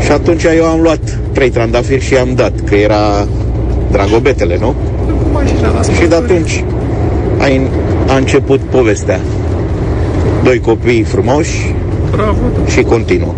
[0.03, 3.27] și atunci eu am luat trei trandafiri și i-am dat, că era
[3.91, 4.75] dragobetele, nu?
[6.01, 6.63] Și de atunci
[7.37, 7.47] a,
[8.13, 9.19] a început povestea.
[10.43, 11.75] Doi copii frumoși
[12.11, 12.37] Bravo.
[12.67, 13.33] și continuă.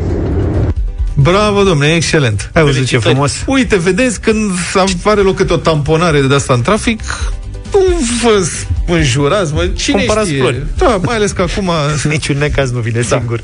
[1.21, 2.51] Bravo, domnule, excelent.
[2.53, 3.43] Ai văzut ce frumos?
[3.45, 4.51] Uite, vedeți, când
[5.03, 7.01] are loc câte o tamponare de asta în trafic,
[7.73, 10.39] nu vă înjurați, mă, cine Cumpărați știe?
[10.39, 10.63] flori.
[10.77, 11.71] Da, mai ales că acum...
[12.09, 13.17] Niciun necaz nu vine da.
[13.17, 13.39] singur.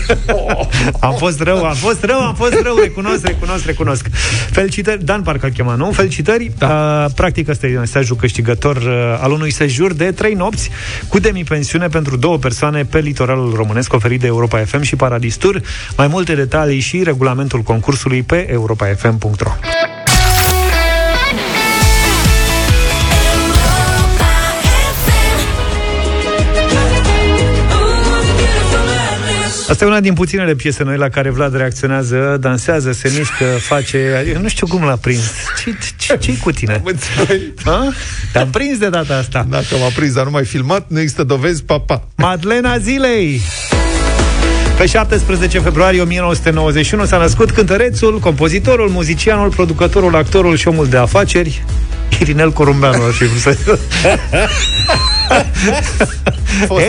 [1.00, 4.06] am fost rău, am fost rău, am fost rău, recunosc, recunosc, recunosc.
[4.50, 5.90] Felicitări, Dan parcă îl chema, nu?
[5.90, 6.52] Felicitări.
[6.58, 7.04] Da.
[7.04, 10.70] Uh, practic ăsta e mesajul câștigător uh, al unui sejur de trei nopți
[11.08, 15.60] cu demipensiune pentru două persoane pe litoralul românesc oferit de Europa FM și Paradis Tour.
[15.96, 19.50] Mai multe detalii și regulamentul concursului pe europafm.ro.
[29.70, 34.26] Asta e una din puținele piese noi la care Vlad reacționează, dansează, se mișcă, face...
[34.34, 35.22] Eu nu știu cum l-a prins.
[35.64, 36.82] Ce, ce, ce cu tine?
[37.64, 37.88] Ha?
[38.32, 39.46] Te-am prins de data asta.
[39.48, 42.08] Dacă m-a prins, dar nu mai filmat, nu există dovezi, papa.
[42.16, 43.40] Madlena Zilei!
[44.76, 51.62] Pe 17 februarie 1991 s-a născut cântărețul, compozitorul, muzicianul, producătorul, actorul și omul de afaceri
[52.20, 53.78] Irinel Corumbeanu ar fi vrut să...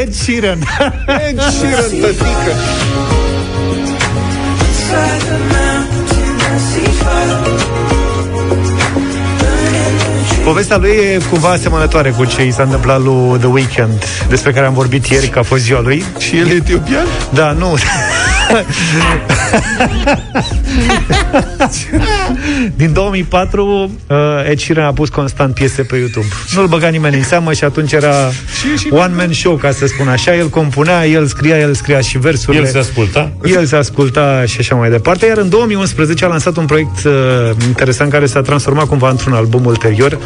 [0.01, 0.59] Ed Sheeran
[1.27, 2.53] Ed Sheeran, tătică.
[10.43, 14.65] Povestea lui e cumva asemănătoare cu ce i s-a întâmplat lui The Weeknd, despre care
[14.65, 16.03] am vorbit ieri, că a fost ziua lui.
[16.17, 17.05] Și el e etiopian?
[17.29, 17.77] Da, nu.
[22.75, 24.17] Din 2004, uh,
[24.49, 26.27] Ed Sheeran a pus constant piese pe YouTube.
[26.55, 28.31] Nu-l băga nimeni în seamă și atunci era
[28.89, 30.35] one-man show, ca să spun așa.
[30.35, 32.63] El compunea, el scria, el scria și versurile.
[32.63, 33.31] El se asculta?
[33.43, 35.25] El se asculta și așa mai departe.
[35.25, 37.11] Iar în 2011 a lansat un proiect uh,
[37.67, 40.19] interesant care s-a transformat cumva într-un album ulterior.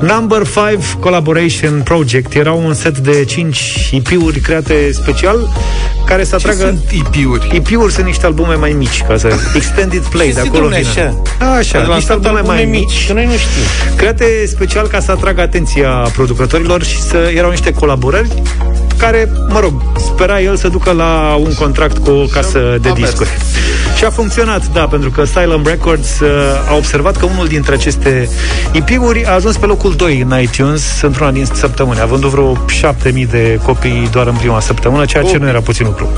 [0.00, 2.34] Number 5 Collaboration Project.
[2.34, 5.48] Era un set de 5 EP-uri create special
[6.06, 6.58] care să atragă...
[6.58, 7.56] sunt EP-uri?
[7.70, 9.28] EP-uri sunt niște albume mai mici, ca să...
[9.54, 10.88] Extended play, Ce de zi, acolo domne, vine.
[10.90, 11.22] așa?
[11.40, 12.80] A, Așa, Ați niște lansat albume mai albume mici.
[12.80, 13.94] mici, că noi nu știm.
[13.96, 18.42] Create special ca să atragă atenția producătorilor și să erau niște colaborări
[18.98, 22.92] care, mă rog, spera el să ducă la un contract cu o casă de a
[22.92, 23.04] mers.
[23.10, 23.28] discuri.
[23.96, 26.28] Și a funcționat, da, pentru că Asylum Records uh,
[26.70, 28.28] a observat că unul dintre aceste
[28.72, 33.58] EP-uri a ajuns pe locul 2 în iTunes într-una din săptămâni, având vreo 7000 de
[33.62, 36.08] copii doar în prima săptămână, ceea ce nu era puțin lucru.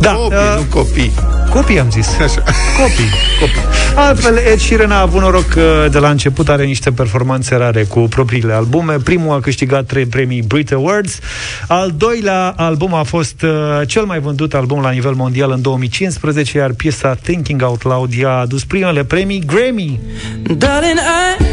[0.00, 1.12] Da, Copii, nu copii.
[1.50, 2.08] Copii am zis.
[2.20, 2.42] Așa.
[2.78, 3.62] Copii, copii.
[3.94, 8.00] Altfel, Ed Sheeran a avut noroc că de la început are niște performanțe rare cu
[8.00, 8.96] propriile albume.
[9.04, 11.18] Primul a câștigat trei premii Brit Awards.
[11.66, 13.50] Al doilea album a fost uh,
[13.86, 18.30] cel mai vândut album la nivel mondial în 2015, iar piesa Thinking Out Loud i-a
[18.30, 20.00] adus primele premii Grammy.
[20.42, 21.44] Darling, I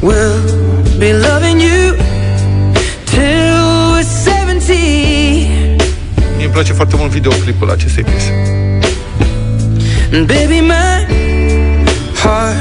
[0.00, 0.40] will
[0.98, 1.94] be loving you
[3.04, 5.03] till we're 70.
[6.44, 8.32] Mie îmi place foarte mult videoclipul acestei piese.
[10.12, 10.94] And baby, my
[12.22, 12.56] heart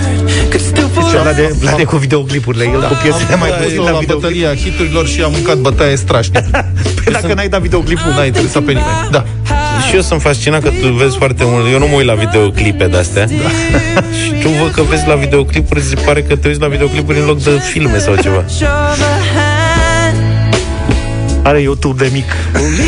[0.51, 3.55] could still fall Deci Vlad de, Vlad de cu videoclipurile, el cu piesele mai am
[3.55, 4.21] pus puțin la la videoclip.
[4.21, 6.49] bătălia hiturilor și am mâncat bătaie strașnică.
[7.03, 9.07] Păi dacă n-ai dat videoclipul, N-a interesat pe nimeni.
[9.11, 9.25] Da.
[9.87, 12.85] Și eu sunt fascinat că tu vezi foarte mult Eu nu mă uit la videoclipe
[12.87, 13.49] de-astea da.
[14.19, 17.25] Și tu văd că vezi la videoclipuri Se pare că te uiți la videoclipuri în
[17.25, 19.42] loc de filme sau ceva of a hand.
[21.43, 22.25] Are YouTube de mic.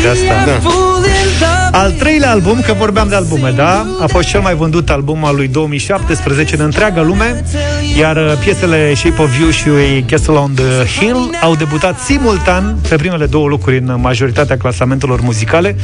[0.02, 0.44] De asta.
[0.46, 1.78] Da.
[1.78, 3.86] Al treilea album, că vorbeam de albume, da?
[4.00, 7.44] A fost cel mai vândut album al lui 2017 în întreaga lume,
[7.98, 12.96] iar uh, piesele Shape of You și Castle on the Hill au debutat simultan pe
[12.96, 15.76] primele două locuri în majoritatea clasamentelor muzicale,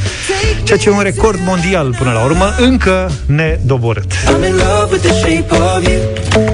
[0.63, 4.11] ceea ce e un record mondial până la urmă, încă nedoborât.
[4.11, 6.01] I'm in love with the shape of you.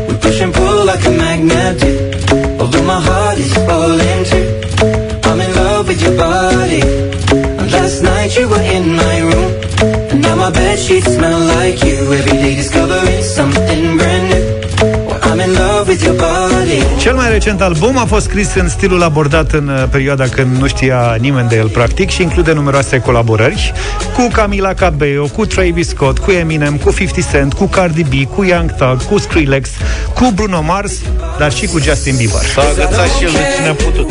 [0.08, 1.88] We push and pull like a magnet do.
[2.60, 4.49] Although my heart is falling too.
[6.10, 6.82] Your body.
[7.60, 9.52] And last night you were in my room.
[10.12, 11.98] And now my bed sheets smell like you.
[12.20, 14.46] Every day discovering something brand new.
[15.08, 16.82] Well, I'm in love with your body.
[17.00, 20.68] Cel mai recent album a fost scris în stilul abordat în uh, perioada când nu
[20.68, 23.74] știa nimeni de el practic și include numeroase colaborări
[24.16, 28.44] cu Camila Cabello, cu Travis Scott, cu Eminem, cu 50 Cent, cu Cardi B, cu
[28.44, 29.70] Young Thug, cu Skrillex,
[30.14, 30.94] cu Bruno Mars,
[31.38, 32.42] dar și cu Justin Bieber.
[32.54, 34.10] S-a agățat și el de cine a putut.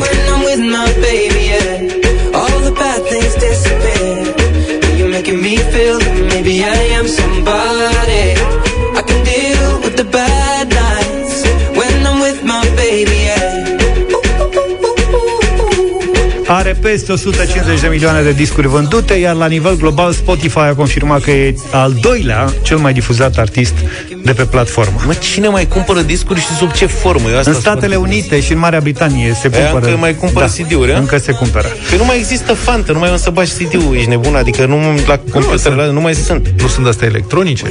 [16.69, 21.23] Are peste 150 de milioane de discuri vândute, iar la nivel global Spotify a confirmat
[21.23, 23.75] că e al doilea cel mai difuzat artist
[24.23, 25.01] de pe platformă.
[25.07, 27.29] Mă, cine mai cumpără discuri și sub ce formă?
[27.29, 29.87] Eu asta În sunt Statele foarte Unite și în Marea Britanie se Aia cumpără.
[29.87, 30.99] încă mai cumpără CD-uri, a?
[30.99, 31.69] Încă se cumpără.
[31.91, 35.21] Că nu mai există fantă, nu mai să bagi CD-ul, ești nebun, adică nu la
[35.31, 36.49] computerele nu mai sunt.
[36.61, 37.65] Nu sunt astea electronice?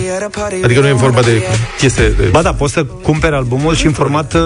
[0.64, 1.43] Adică nu e vorba de
[1.80, 2.24] piese de...
[2.24, 4.41] Ba da, poți să cumperi albumul și în format uh,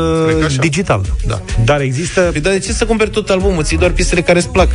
[0.59, 1.01] digital.
[1.27, 1.41] Da.
[1.65, 2.21] Dar există...
[2.21, 3.63] Păi, dar de ce să cumperi tot albumul?
[3.63, 4.69] Ții doar piesele care îți plac.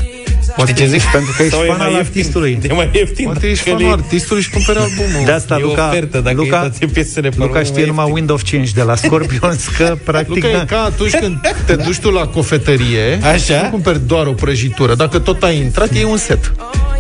[0.59, 1.03] Știi ce zic?
[1.03, 2.17] Pentru că ești Sau e fan mai al ieftin.
[2.19, 2.59] artistului.
[2.69, 3.25] E mai ieftin.
[3.25, 5.25] Poate ești Că fanul e- artistului și cumperi albumul.
[5.25, 7.87] De asta E Luca, ofertă, dacă Luca, e toate piesele pe Luca album, știe e
[7.87, 10.35] numai Windows 5 de la Scorpions, că practic...
[10.45, 10.61] Luca da.
[10.61, 11.37] e ca atunci când
[11.67, 13.61] te duci tu la cofetărie Așa?
[13.63, 16.53] Nu cumperi doar o prăjitură Dacă tot ai intrat, e un set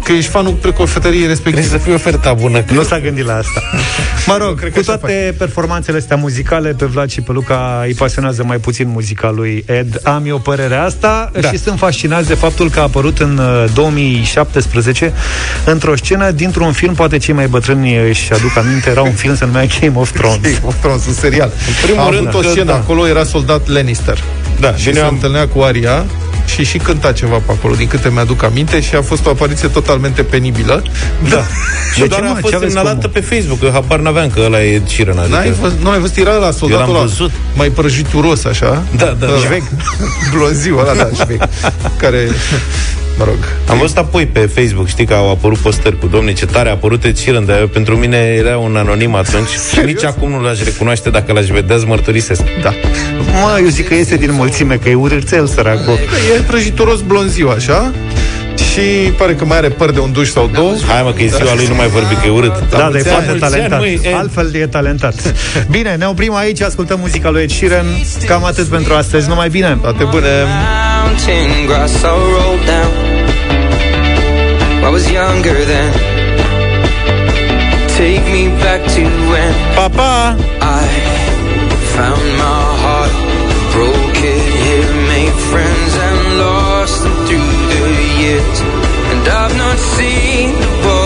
[0.07, 2.65] Că ești fanul pe cofetărie respectiv Trebuie să fie oferta bună.
[2.73, 3.63] Nu s-a gândit la asta.
[4.27, 7.83] Mă rog, cred că cu așa toate performanțele astea muzicale, pe Vlad și pe Luca
[7.87, 10.01] îi pasionează mai puțin muzica lui Ed.
[10.03, 11.51] Am eu părerea asta Da.
[11.51, 15.13] și sunt fascinați de faptul că a apărut în uh, 2017
[15.65, 19.45] într-o scenă dintr-un film, poate cei mai bătrâni își aduc aminte, era un film se
[19.45, 20.41] numea Game of Thrones.
[20.43, 22.75] Game of Thrones, un serial În primul A rând avut o că- scenă da.
[22.75, 24.19] acolo, era soldat Lannister
[24.61, 26.05] Da, Și bine se am- întâlnea cu Aria
[26.47, 29.69] și și cânta ceva pe acolo, din câte mi-aduc aminte și a fost o apariție
[29.69, 30.83] totalmente penibilă.
[31.31, 31.43] Da.
[31.95, 32.37] Și De doar ce, a mă?
[32.41, 35.19] fost Ce aveți semnalată cu- pe Facebook, că habar n-aveam că ăla e Sheeran.
[35.19, 35.37] Adică...
[35.37, 37.31] N-ai văzut, nu ai văzut, era la soldatul Eu l-am ăla văzut.
[37.55, 38.83] mai prăjituros, așa.
[38.97, 39.33] Da, da, da.
[39.45, 39.63] Șvec.
[40.33, 41.43] Blonziu ăla, da, șvec.
[42.03, 42.29] Care,
[43.19, 43.37] mă rog,
[43.69, 46.73] Am văzut apoi pe Facebook, știi că au apărut postări cu domne, ce tare a
[46.73, 50.63] apărut Ed Sheeran, dar pentru mine era un anonim atunci și nici acum nu l-aș
[50.63, 52.43] recunoaște dacă l-aș vedea, îți mărturisesc.
[52.63, 52.73] da.
[53.43, 55.99] Mă, eu zic că este din mulțime, că e urâțel săracul.
[56.37, 57.93] E prăjituros blonziu, așa.
[58.59, 60.73] Și pare că mai are păr de un duș sau două.
[60.87, 62.69] Hai mă, că e ziua lui, nu mai vorbi că e urât.
[62.71, 63.79] Da, dar e mulți foarte ani, talentat.
[63.79, 64.19] mulți ani, măi, Ed.
[64.19, 65.15] Altfel e talentat.
[65.77, 67.87] Bine, ne oprim aici, ascultăm muzica lui Ed Sheeran.
[68.27, 69.29] Cam atât pentru astăzi.
[69.29, 69.79] Numai bine!
[69.83, 70.29] Toate bune!
[71.07, 72.93] mountain grass I rolled down.
[74.87, 75.91] I was younger then.
[77.97, 80.37] Take me back to when Pa, pa!
[80.61, 80.85] I
[81.95, 82.86] found my heart,
[89.77, 91.06] I've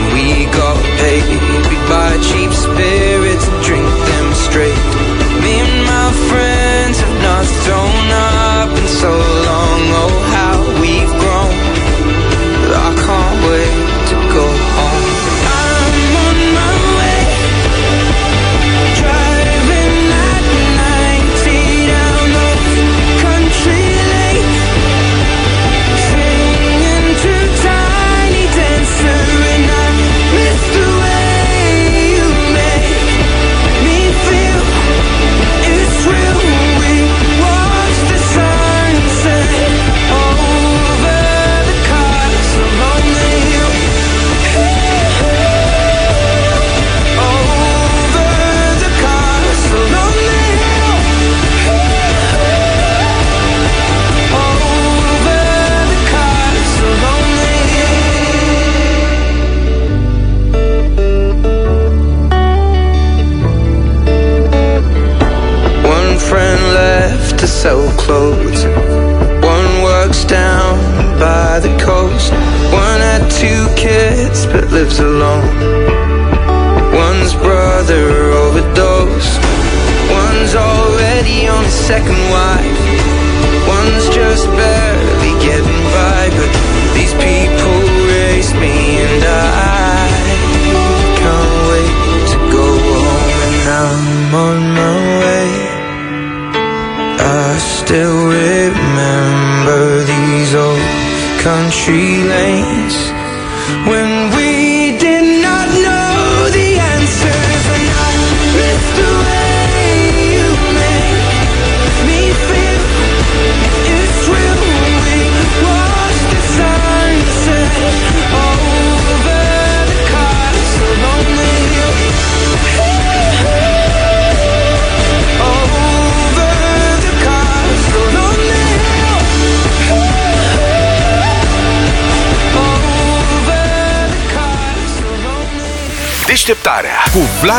[2.41, 3.00] keeps spinning